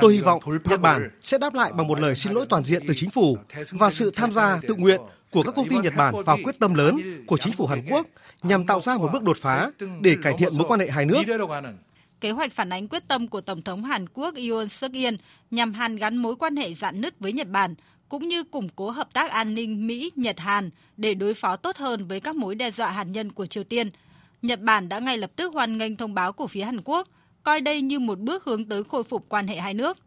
[0.01, 2.83] Tôi hy vọng Nhật Bản sẽ đáp lại bằng một lời xin lỗi toàn diện
[2.87, 3.37] từ chính phủ
[3.71, 5.01] và sự tham gia tự nguyện
[5.31, 8.07] của các công ty Nhật Bản vào quyết tâm lớn của chính phủ Hàn Quốc
[8.43, 9.71] nhằm tạo ra một bước đột phá
[10.01, 11.23] để cải thiện mối quan hệ hai nước.
[12.21, 15.13] kế hoạch phản ánh quyết tâm của Tổng thống Hàn Quốc Yoon suk yeol
[15.51, 17.75] nhằm hàn gắn mối quan hệ dạn nứt với Nhật Bản,
[18.13, 22.19] cũng như củng cố hợp tác an ninh Mỹ-Nhật-Hàn để đối phó tốt hơn với
[22.19, 23.89] các mối đe dọa hạt nhân của Triều Tiên.
[24.41, 27.07] Nhật Bản đã ngay lập tức hoan nghênh thông báo của phía Hàn Quốc,
[27.43, 29.97] coi đây như một bước hướng tới khôi phục quan hệ hai nước.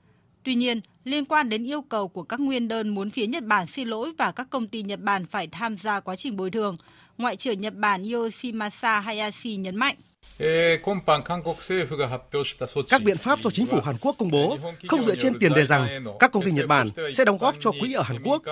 [0.43, 3.67] Tuy nhiên, liên quan đến yêu cầu của các nguyên đơn muốn phía Nhật Bản
[3.67, 6.77] xin lỗi và các công ty Nhật Bản phải tham gia quá trình bồi thường,
[7.19, 9.97] Ngoại trưởng Nhật Bản Yoshimasa Hayashi nhấn mạnh.
[12.89, 14.59] Các biện pháp do chính phủ Hàn Quốc công bố
[14.89, 17.71] không dựa trên tiền đề rằng các công ty Nhật Bản sẽ đóng góp cho
[17.81, 18.43] quỹ ở Hàn Quốc.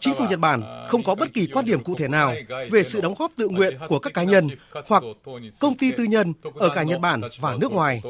[0.00, 2.34] Chính phủ Nhật Bản không có bất kỳ quan điểm cụ thể nào
[2.70, 4.48] về sự đóng góp tự nguyện của các cá nhân
[4.86, 5.02] hoặc
[5.58, 8.02] công ty tư nhân ở cả Nhật Bản và nước ngoài.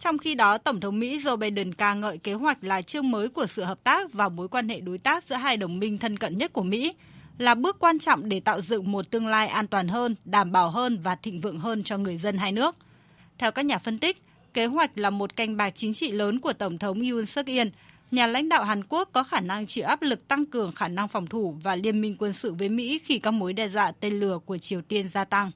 [0.00, 3.28] Trong khi đó, Tổng thống Mỹ Joe Biden ca ngợi kế hoạch là chương mới
[3.28, 6.18] của sự hợp tác và mối quan hệ đối tác giữa hai đồng minh thân
[6.18, 6.94] cận nhất của Mỹ,
[7.38, 10.70] là bước quan trọng để tạo dựng một tương lai an toàn hơn, đảm bảo
[10.70, 12.76] hơn và thịnh vượng hơn cho người dân hai nước.
[13.38, 14.22] Theo các nhà phân tích,
[14.54, 17.68] kế hoạch là một canh bạc chính trị lớn của Tổng thống Yoon suk yeol
[18.10, 21.08] nhà lãnh đạo Hàn Quốc có khả năng chịu áp lực tăng cường khả năng
[21.08, 24.20] phòng thủ và liên minh quân sự với Mỹ khi các mối đe dọa tên
[24.20, 25.50] lửa của Triều Tiên gia tăng.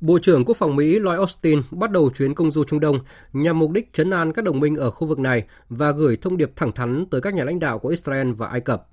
[0.00, 2.98] Bộ trưởng Quốc phòng Mỹ Lloyd Austin bắt đầu chuyến công du Trung Đông
[3.32, 6.36] nhằm mục đích chấn an các đồng minh ở khu vực này và gửi thông
[6.36, 8.88] điệp thẳng thắn tới các nhà lãnh đạo của Israel và Ai Cập.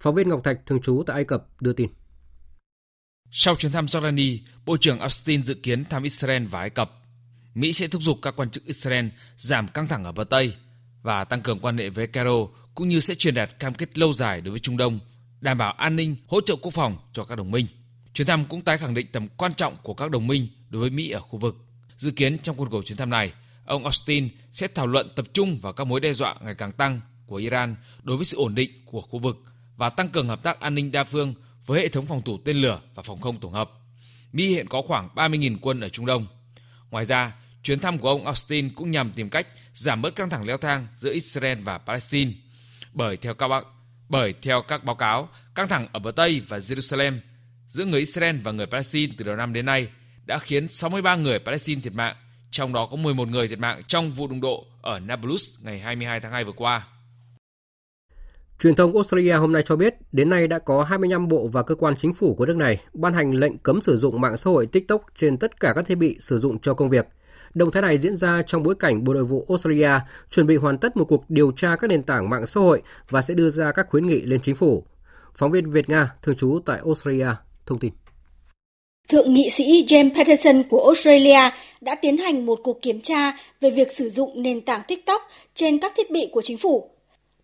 [0.00, 1.90] Phóng viên Ngọc Thạch thường trú tại Ai Cập đưa tin.
[3.30, 6.92] Sau chuyến thăm Jordani, Bộ trưởng Austin dự kiến thăm Israel và Ai Cập.
[7.54, 10.54] Mỹ sẽ thúc giục các quan chức Israel giảm căng thẳng ở bờ Tây
[11.02, 14.12] và tăng cường quan hệ với Cairo cũng như sẽ truyền đạt cam kết lâu
[14.12, 14.98] dài đối với Trung Đông,
[15.40, 17.66] đảm bảo an ninh, hỗ trợ quốc phòng cho các đồng minh.
[18.14, 20.90] Chuyến thăm cũng tái khẳng định tầm quan trọng của các đồng minh đối với
[20.90, 21.56] Mỹ ở khu vực.
[21.96, 23.32] Dự kiến trong khuôn khổ chuyến thăm này,
[23.64, 27.00] ông Austin sẽ thảo luận tập trung vào các mối đe dọa ngày càng tăng
[27.26, 29.36] của Iran đối với sự ổn định của khu vực
[29.78, 31.34] và tăng cường hợp tác an ninh đa phương
[31.66, 33.70] với hệ thống phòng thủ tên lửa và phòng không tổng hợp.
[34.32, 36.26] Mỹ hiện có khoảng 30.000 quân ở Trung Đông.
[36.90, 40.46] Ngoài ra, chuyến thăm của ông Austin cũng nhằm tìm cách giảm bớt căng thẳng
[40.46, 42.32] leo thang giữa Israel và Palestine.
[42.92, 43.62] Bởi theo các báo,
[44.08, 47.18] bởi theo các báo cáo, căng thẳng ở bờ Tây và Jerusalem
[47.66, 49.88] giữa người Israel và người Palestine từ đầu năm đến nay
[50.24, 52.16] đã khiến 63 người Palestine thiệt mạng,
[52.50, 56.20] trong đó có 11 người thiệt mạng trong vụ đụng độ ở Nablus ngày 22
[56.20, 56.86] tháng 2 vừa qua.
[58.62, 61.74] Truyền thông Australia hôm nay cho biết, đến nay đã có 25 bộ và cơ
[61.74, 64.66] quan chính phủ của nước này ban hành lệnh cấm sử dụng mạng xã hội
[64.66, 67.06] TikTok trên tất cả các thiết bị sử dụng cho công việc.
[67.54, 69.90] Động thái này diễn ra trong bối cảnh Bộ Nội vụ Australia
[70.30, 73.22] chuẩn bị hoàn tất một cuộc điều tra các nền tảng mạng xã hội và
[73.22, 74.84] sẽ đưa ra các khuyến nghị lên chính phủ.
[75.34, 77.28] Phóng viên Việt Nga thường trú tại Australia
[77.66, 77.92] thông tin.
[79.08, 81.50] Thượng nghị sĩ James Patterson của Australia
[81.80, 85.22] đã tiến hành một cuộc kiểm tra về việc sử dụng nền tảng TikTok
[85.54, 86.90] trên các thiết bị của chính phủ.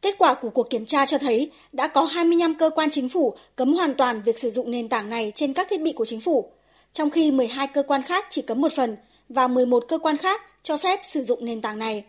[0.04, 3.34] Kết quả của cuộc kiểm tra cho thấy đã có 25 cơ quan chính phủ
[3.56, 6.20] cấm hoàn toàn việc sử dụng nền tảng này trên các thiết bị của chính
[6.20, 6.50] phủ,
[6.92, 8.96] trong khi 12 cơ quan khác chỉ cấm một phần
[9.28, 12.04] và 11 cơ quan khác cho phép sử dụng nền tảng này.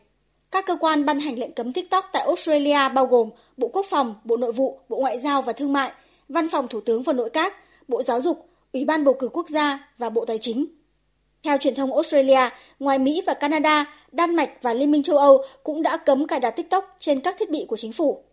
[0.52, 4.16] Các cơ quan ban hành lệnh cấm TikTok tại Australia bao gồm Bộ Quốc phòng,
[4.24, 5.92] Bộ Nội vụ, Bộ Ngoại giao và Thương mại,
[6.30, 7.54] Văn phòng Thủ tướng và Nội các,
[7.88, 10.66] Bộ Giáo dục, Ủy ban bầu cử quốc gia và Bộ Tài chính.
[11.46, 15.42] Theo truyền thông Australia, ngoài Mỹ và Canada, Đan Mạch và Liên minh châu Âu
[15.64, 18.24] cũng đã cấm cài đặt TikTok trên các thiết bị của chính phủ.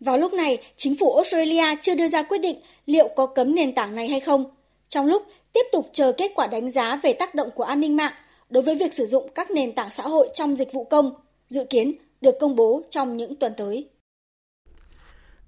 [0.00, 3.74] Vào lúc này, chính phủ Australia chưa đưa ra quyết định liệu có cấm nền
[3.74, 4.44] tảng này hay không,
[4.88, 5.22] trong lúc
[5.52, 8.12] tiếp tục chờ kết quả đánh giá về tác động của an ninh mạng
[8.48, 11.12] đối với việc sử dụng các nền tảng xã hội trong dịch vụ công,
[11.46, 13.88] dự kiến được công bố trong những tuần tới.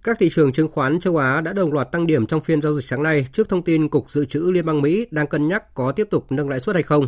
[0.05, 2.75] Các thị trường chứng khoán châu Á đã đồng loạt tăng điểm trong phiên giao
[2.75, 5.75] dịch sáng nay trước thông tin Cục Dự trữ Liên bang Mỹ đang cân nhắc
[5.75, 7.07] có tiếp tục nâng lãi suất hay không.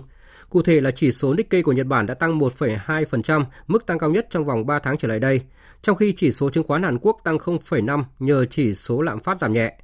[0.49, 4.11] Cụ thể là chỉ số Nikkei của Nhật Bản đã tăng 1,2%, mức tăng cao
[4.11, 5.41] nhất trong vòng 3 tháng trở lại đây,
[5.83, 9.39] trong khi chỉ số chứng khoán Hàn Quốc tăng 0,5 nhờ chỉ số lạm phát
[9.39, 9.79] giảm nhẹ.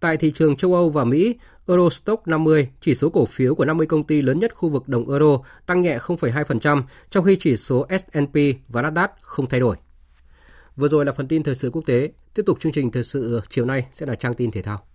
[0.00, 1.34] Tại thị trường châu Âu và Mỹ,
[1.66, 5.10] Eurostock 50, chỉ số cổ phiếu của 50 công ty lớn nhất khu vực đồng
[5.10, 8.36] euro, tăng nhẹ 0,2%, trong khi chỉ số S&P
[8.68, 9.76] và Nasdaq không thay đổi.
[10.76, 12.10] Vừa rồi là phần tin thời sự quốc tế.
[12.34, 14.86] Tiếp tục chương trình thời sự chiều nay sẽ là trang tin thể thao.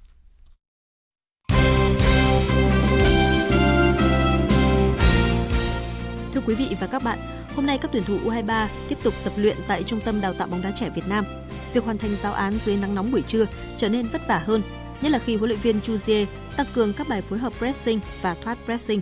[6.33, 7.19] Thưa quý vị và các bạn,
[7.55, 10.47] hôm nay các tuyển thủ U23 tiếp tục tập luyện tại Trung tâm Đào tạo
[10.47, 11.25] bóng đá trẻ Việt Nam.
[11.73, 13.45] Việc hoàn thành giáo án dưới nắng nóng buổi trưa
[13.77, 14.61] trở nên vất vả hơn,
[15.01, 16.25] nhất là khi huấn luyện viên Chuzier
[16.57, 19.01] tăng cường các bài phối hợp pressing và thoát pressing.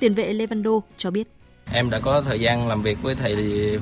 [0.00, 1.28] Tiền vệ Levando cho biết.
[1.72, 3.34] Em đã có thời gian làm việc với thầy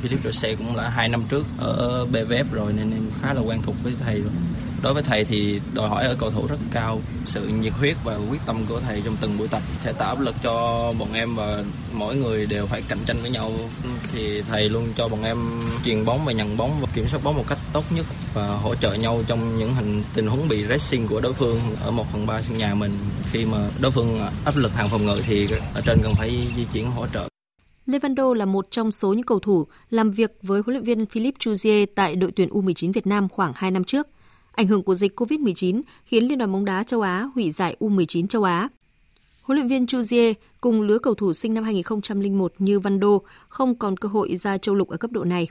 [0.03, 3.62] Philip Rose cũng là hai năm trước ở BVF rồi nên em khá là quen
[3.62, 4.32] thuộc với thầy rồi.
[4.82, 8.16] Đối với thầy thì đòi hỏi ở cầu thủ rất cao, sự nhiệt huyết và
[8.30, 10.53] quyết tâm của thầy trong từng buổi tập sẽ tạo áp lực cho
[10.99, 11.62] bọn em và
[11.93, 13.53] mỗi người đều phải cạnh tranh với nhau.
[14.12, 15.39] Thì thầy luôn cho bọn em
[15.84, 18.74] truyền bóng và nhận bóng và kiểm soát bóng một cách tốt nhất và hỗ
[18.74, 22.26] trợ nhau trong những hình tình huống bị racing của đối phương ở một phần
[22.26, 22.99] ba sân nhà mình.
[23.32, 26.64] Khi mà đối phương áp lực hàng phòng ngự thì ở trên cần phải di
[26.72, 27.28] chuyển hỗ trợ.
[27.87, 31.39] Levando là một trong số những cầu thủ làm việc với huấn luyện viên Philippe
[31.39, 34.07] Chuzier tại đội tuyển U19 Việt Nam khoảng 2 năm trước.
[34.53, 38.26] Ảnh hưởng của dịch COVID-19 khiến Liên đoàn bóng đá châu Á hủy giải U19
[38.26, 38.68] châu Á.
[39.43, 43.18] Huấn luyện viên Chuzier cùng lứa cầu thủ sinh năm 2001 như Vando
[43.49, 45.49] không còn cơ hội ra châu lục ở cấp độ này.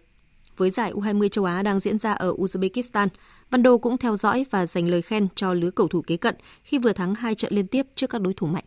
[0.58, 3.08] Với giải U20 châu Á đang diễn ra ở Uzbekistan,
[3.52, 6.78] Vando cũng theo dõi và dành lời khen cho lứa cầu thủ kế cận khi
[6.78, 8.66] vừa thắng hai trận liên tiếp trước các đối thủ mạnh.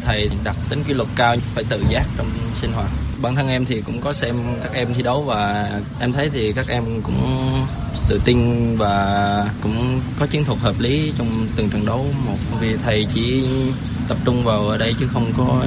[0.00, 2.26] Thầy đặt tính kỷ luật cao, phải tự giác trong
[2.60, 2.90] sinh hoạt.
[3.22, 5.70] Bản thân em thì cũng có xem các em thi đấu và
[6.00, 7.14] em thấy thì các em cũng
[8.08, 8.38] tự tin
[8.76, 11.26] và cũng có chiến thuật hợp lý trong
[11.56, 13.44] từng trận đấu một vì thầy chỉ
[14.08, 15.66] tập trung vào ở đây chứ không có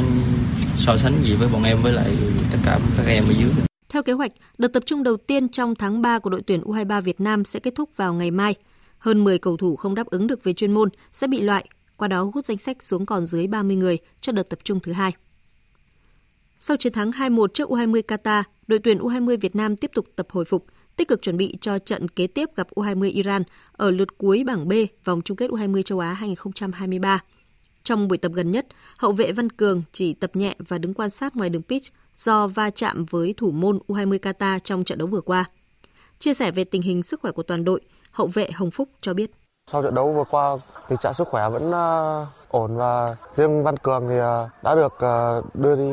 [0.77, 2.09] so sánh gì với bọn em với lại
[2.51, 3.51] tất cả các em ở dưới.
[3.89, 7.01] Theo kế hoạch, đợt tập trung đầu tiên trong tháng 3 của đội tuyển U23
[7.01, 8.55] Việt Nam sẽ kết thúc vào ngày mai.
[8.97, 11.65] Hơn 10 cầu thủ không đáp ứng được về chuyên môn sẽ bị loại,
[11.97, 14.91] qua đó hút danh sách xuống còn dưới 30 người cho đợt tập trung thứ
[14.91, 15.13] hai.
[16.57, 20.27] Sau chiến thắng 2-1 trước U20 Qatar, đội tuyển U20 Việt Nam tiếp tục tập
[20.29, 20.65] hồi phục,
[20.95, 24.67] tích cực chuẩn bị cho trận kế tiếp gặp U20 Iran ở lượt cuối bảng
[24.67, 24.73] B
[25.05, 27.23] vòng chung kết U20 châu Á 2023.
[27.83, 28.67] Trong buổi tập gần nhất,
[28.97, 32.47] hậu vệ Văn Cường chỉ tập nhẹ và đứng quan sát ngoài đường pitch do
[32.47, 35.45] va chạm với thủ môn U20 Qatar trong trận đấu vừa qua.
[36.19, 37.81] Chia sẻ về tình hình sức khỏe của toàn đội,
[38.11, 39.31] hậu vệ Hồng Phúc cho biết.
[39.72, 40.57] Sau trận đấu vừa qua,
[40.89, 44.93] tình trạng sức khỏe vẫn uh, ổn và riêng Văn Cường thì uh, đã được
[44.93, 45.89] uh, đưa đi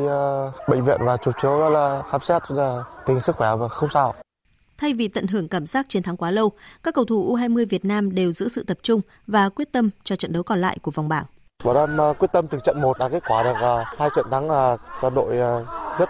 [0.68, 4.14] bệnh viện và chụp chiếu là khám xét là tình sức khỏe và không sao.
[4.79, 6.53] Thay vì tận hưởng cảm giác chiến thắng quá lâu,
[6.83, 10.16] các cầu thủ U20 Việt Nam đều giữ sự tập trung và quyết tâm cho
[10.16, 11.25] trận đấu còn lại của vòng bảng.
[11.64, 14.26] Bọn em uh, quyết tâm từng trận một đạt kết quả được uh, hai trận
[14.30, 15.36] thắng là uh, toàn đội
[15.98, 16.08] rất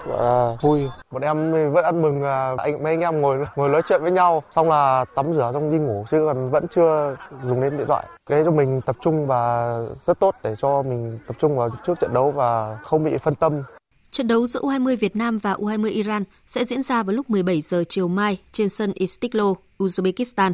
[0.61, 0.88] vui.
[1.11, 2.22] Bọn em vẫn ăn mừng
[2.59, 5.70] anh mấy anh em ngồi ngồi nói chuyện với nhau, xong là tắm rửa xong
[5.70, 8.07] đi ngủ chứ còn vẫn chưa dùng đến điện thoại.
[8.26, 12.01] Cái cho mình tập trung và rất tốt để cho mình tập trung vào trước
[12.01, 13.62] trận đấu và không bị phân tâm.
[14.11, 17.61] Trận đấu giữa U20 Việt Nam và U20 Iran sẽ diễn ra vào lúc 17
[17.61, 20.53] giờ chiều mai trên sân Istiklal, Uzbekistan.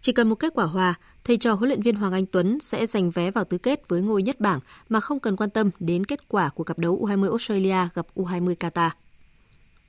[0.00, 0.94] Chỉ cần một kết quả hòa,
[1.24, 4.02] thầy trò huấn luyện viên Hoàng Anh Tuấn sẽ giành vé vào tứ kết với
[4.02, 7.30] ngôi nhất bảng mà không cần quan tâm đến kết quả của cặp đấu U20
[7.30, 8.90] Australia gặp U20 Qatar.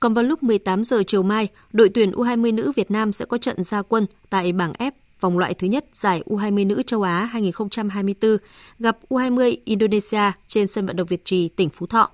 [0.00, 3.38] Còn vào lúc 18 giờ chiều mai, đội tuyển U20 nữ Việt Nam sẽ có
[3.38, 7.24] trận gia quân tại bảng F vòng loại thứ nhất giải U20 nữ châu Á
[7.24, 8.36] 2024
[8.78, 12.10] gặp U20 Indonesia trên sân vận động Việt Trì, tỉnh Phú Thọ.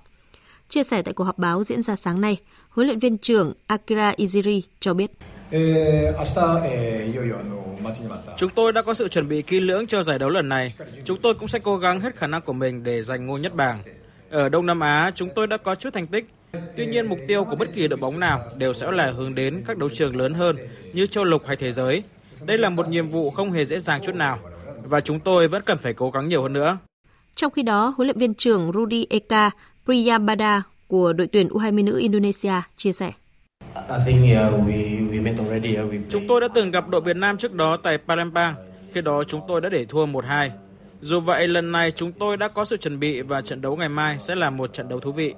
[0.69, 2.37] Chia sẻ tại cuộc họp báo diễn ra sáng nay,
[2.69, 5.11] huấn luyện viên trưởng Akira Iziri cho biết.
[8.37, 10.73] Chúng tôi đã có sự chuẩn bị kỹ lưỡng cho giải đấu lần này.
[11.03, 13.55] Chúng tôi cũng sẽ cố gắng hết khả năng của mình để giành ngôi nhất
[13.55, 13.77] bảng.
[14.29, 16.25] Ở Đông Nam Á, chúng tôi đã có chút thành tích.
[16.77, 19.63] Tuy nhiên, mục tiêu của bất kỳ đội bóng nào đều sẽ là hướng đến
[19.67, 20.57] các đấu trường lớn hơn
[20.93, 22.03] như châu lục hay thế giới.
[22.45, 24.39] Đây là một nhiệm vụ không hề dễ dàng chút nào
[24.83, 26.77] và chúng tôi vẫn cần phải cố gắng nhiều hơn nữa.
[27.35, 29.51] Trong khi đó, huấn luyện viên trưởng Rudy Eka
[29.85, 33.11] Priyambada của đội tuyển U20 nữ Indonesia chia sẻ.
[36.09, 38.55] Chúng tôi đã từng gặp đội Việt Nam trước đó tại Palembang,
[38.91, 40.49] khi đó chúng tôi đã để thua 1-2.
[41.01, 43.89] Dù vậy, lần này chúng tôi đã có sự chuẩn bị và trận đấu ngày
[43.89, 45.33] mai sẽ là một trận đấu thú vị.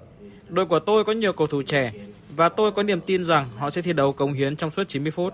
[0.50, 1.92] Đội của tôi có nhiều cầu thủ trẻ
[2.36, 5.12] và tôi có niềm tin rằng họ sẽ thi đấu cống hiến trong suốt 90
[5.12, 5.34] phút.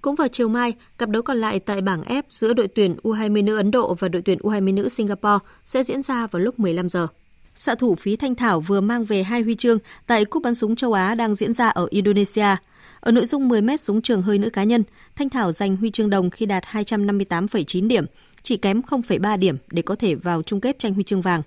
[0.00, 3.44] Cũng vào chiều mai, cặp đấu còn lại tại bảng F giữa đội tuyển U20
[3.44, 6.88] nữ Ấn Độ và đội tuyển U20 nữ Singapore sẽ diễn ra vào lúc 15
[6.88, 7.06] giờ.
[7.54, 10.76] Xạ thủ Phí Thanh Thảo vừa mang về hai huy chương tại Cúp bắn súng
[10.76, 12.56] châu Á đang diễn ra ở Indonesia.
[13.00, 14.84] Ở nội dung 10 m súng trường hơi nữ cá nhân,
[15.16, 18.06] Thanh Thảo giành huy chương đồng khi đạt 258,9 điểm,
[18.42, 21.42] chỉ kém 0,3 điểm để có thể vào chung kết tranh huy chương vàng.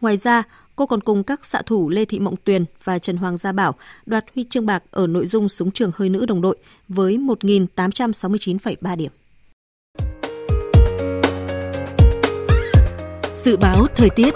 [0.00, 0.42] Ngoài ra,
[0.76, 3.74] cô còn cùng các xạ thủ Lê Thị Mộng Tuyền và Trần Hoàng Gia Bảo
[4.06, 6.56] đoạt huy chương bạc ở nội dung súng trường hơi nữ đồng đội
[6.88, 9.12] với 1.869,3 điểm.
[13.34, 14.34] Dự báo thời tiết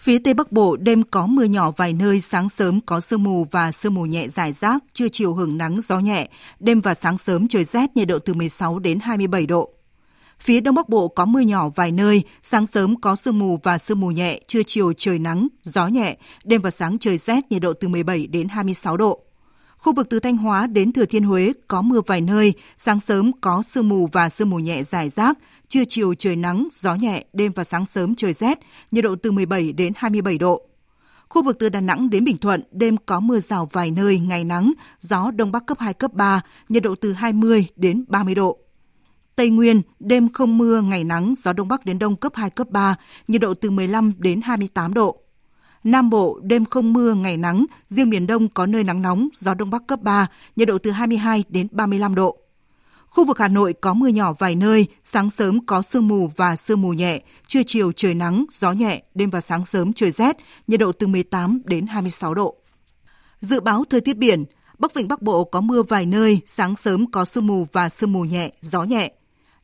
[0.00, 3.46] Phía Tây Bắc Bộ đêm có mưa nhỏ vài nơi, sáng sớm có sương mù
[3.50, 6.28] và sương mù nhẹ dài rác, trưa chiều hưởng nắng gió nhẹ,
[6.60, 9.70] đêm và sáng sớm trời rét nhiệt độ từ 16 đến 27 độ.
[10.40, 13.78] Phía Đông Bắc Bộ có mưa nhỏ vài nơi, sáng sớm có sương mù và
[13.78, 17.62] sương mù nhẹ, trưa chiều trời nắng, gió nhẹ, đêm và sáng trời rét nhiệt
[17.62, 19.20] độ từ 17 đến 26 độ.
[19.80, 23.32] Khu vực từ Thanh Hóa đến Thừa Thiên Huế có mưa vài nơi, sáng sớm
[23.40, 27.24] có sương mù và sương mù nhẹ dài rác, trưa chiều trời nắng, gió nhẹ,
[27.32, 28.58] đêm và sáng sớm trời rét,
[28.90, 30.62] nhiệt độ từ 17 đến 27 độ.
[31.28, 34.44] Khu vực từ Đà Nẵng đến Bình Thuận, đêm có mưa rào vài nơi, ngày
[34.44, 38.58] nắng, gió đông bắc cấp 2, cấp 3, nhiệt độ từ 20 đến 30 độ.
[39.36, 42.70] Tây Nguyên, đêm không mưa, ngày nắng, gió đông bắc đến đông cấp 2, cấp
[42.70, 42.96] 3,
[43.28, 45.20] nhiệt độ từ 15 đến 28 độ.
[45.84, 49.54] Nam Bộ, đêm không mưa, ngày nắng, riêng miền Đông có nơi nắng nóng, gió
[49.54, 50.26] Đông Bắc cấp 3,
[50.56, 52.36] nhiệt độ từ 22 đến 35 độ.
[53.08, 56.56] Khu vực Hà Nội có mưa nhỏ vài nơi, sáng sớm có sương mù và
[56.56, 60.36] sương mù nhẹ, trưa chiều trời nắng, gió nhẹ, đêm và sáng sớm trời rét,
[60.66, 62.56] nhiệt độ từ 18 đến 26 độ.
[63.40, 64.44] Dự báo thời tiết biển,
[64.78, 68.12] Bắc Vịnh Bắc Bộ có mưa vài nơi, sáng sớm có sương mù và sương
[68.12, 69.12] mù nhẹ, gió nhẹ.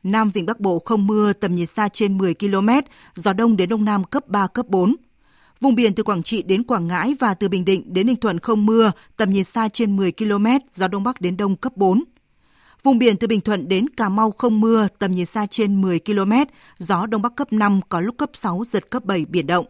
[0.03, 2.69] Nam Vịnh Bắc Bộ không mưa, tầm nhìn xa trên 10 km,
[3.15, 4.95] gió đông đến đông nam cấp 3, cấp 4.
[5.61, 8.39] Vùng biển từ Quảng Trị đến Quảng Ngãi và từ Bình Định đến Ninh Thuận
[8.39, 12.03] không mưa, tầm nhìn xa trên 10 km, gió đông bắc đến đông cấp 4.
[12.83, 15.99] Vùng biển từ Bình Thuận đến Cà Mau không mưa, tầm nhìn xa trên 10
[15.99, 16.33] km,
[16.77, 19.65] gió đông bắc cấp 5, có lúc cấp 6, giật cấp 7, biển động.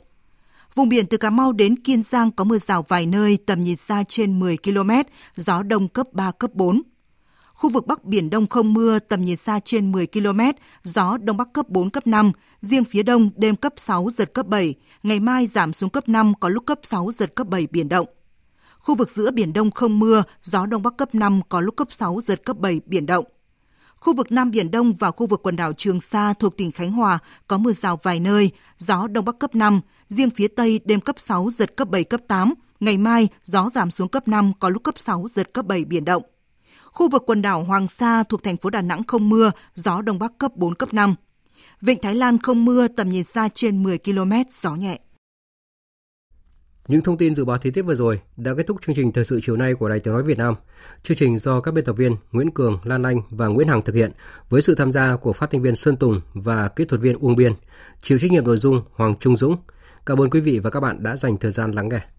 [0.75, 3.77] Vùng biển từ Cà Mau đến Kiên Giang có mưa rào vài nơi, tầm nhìn
[3.77, 4.91] xa trên 10 km,
[5.35, 6.81] gió đông cấp 3, cấp 4.
[7.57, 10.39] Khu vực Bắc Biển Đông không mưa, tầm nhìn xa trên 10 km,
[10.83, 12.31] gió Đông Bắc cấp 4, cấp 5,
[12.61, 16.33] riêng phía Đông đêm cấp 6, giật cấp 7, ngày mai giảm xuống cấp 5,
[16.39, 18.07] có lúc cấp 6, giật cấp 7, biển động.
[18.79, 21.87] Khu vực giữa Biển Đông không mưa, gió Đông Bắc cấp 5, có lúc cấp
[21.91, 23.25] 6, giật cấp 7, biển động.
[23.95, 26.91] Khu vực Nam Biển Đông và khu vực quần đảo Trường Sa thuộc tỉnh Khánh
[26.91, 31.01] Hòa có mưa rào vài nơi, gió Đông Bắc cấp 5, riêng phía Tây đêm
[31.01, 32.53] cấp 6, giật cấp 7, cấp 8.
[32.79, 36.05] Ngày mai, gió giảm xuống cấp 5, có lúc cấp 6, giật cấp 7, biển
[36.05, 36.23] động.
[36.97, 40.19] Khu vực quần đảo Hoàng Sa thuộc thành phố Đà Nẵng không mưa, gió Đông
[40.19, 41.15] Bắc cấp 4, cấp 5.
[41.81, 44.99] Vịnh Thái Lan không mưa, tầm nhìn xa trên 10 km, gió nhẹ.
[46.87, 49.25] Những thông tin dự báo thời tiết vừa rồi đã kết thúc chương trình thời
[49.25, 50.55] sự chiều nay của Đài Tiếng nói Việt Nam.
[51.03, 53.95] Chương trình do các biên tập viên Nguyễn Cường, Lan Anh và Nguyễn Hằng thực
[53.95, 54.11] hiện
[54.49, 57.35] với sự tham gia của phát thanh viên Sơn Tùng và kỹ thuật viên Uông
[57.35, 57.53] Biên.
[58.01, 59.57] Chịu trách nhiệm nội dung Hoàng Trung Dũng.
[60.05, 62.16] Cảm ơn quý vị và các bạn đã dành thời gian lắng nghe.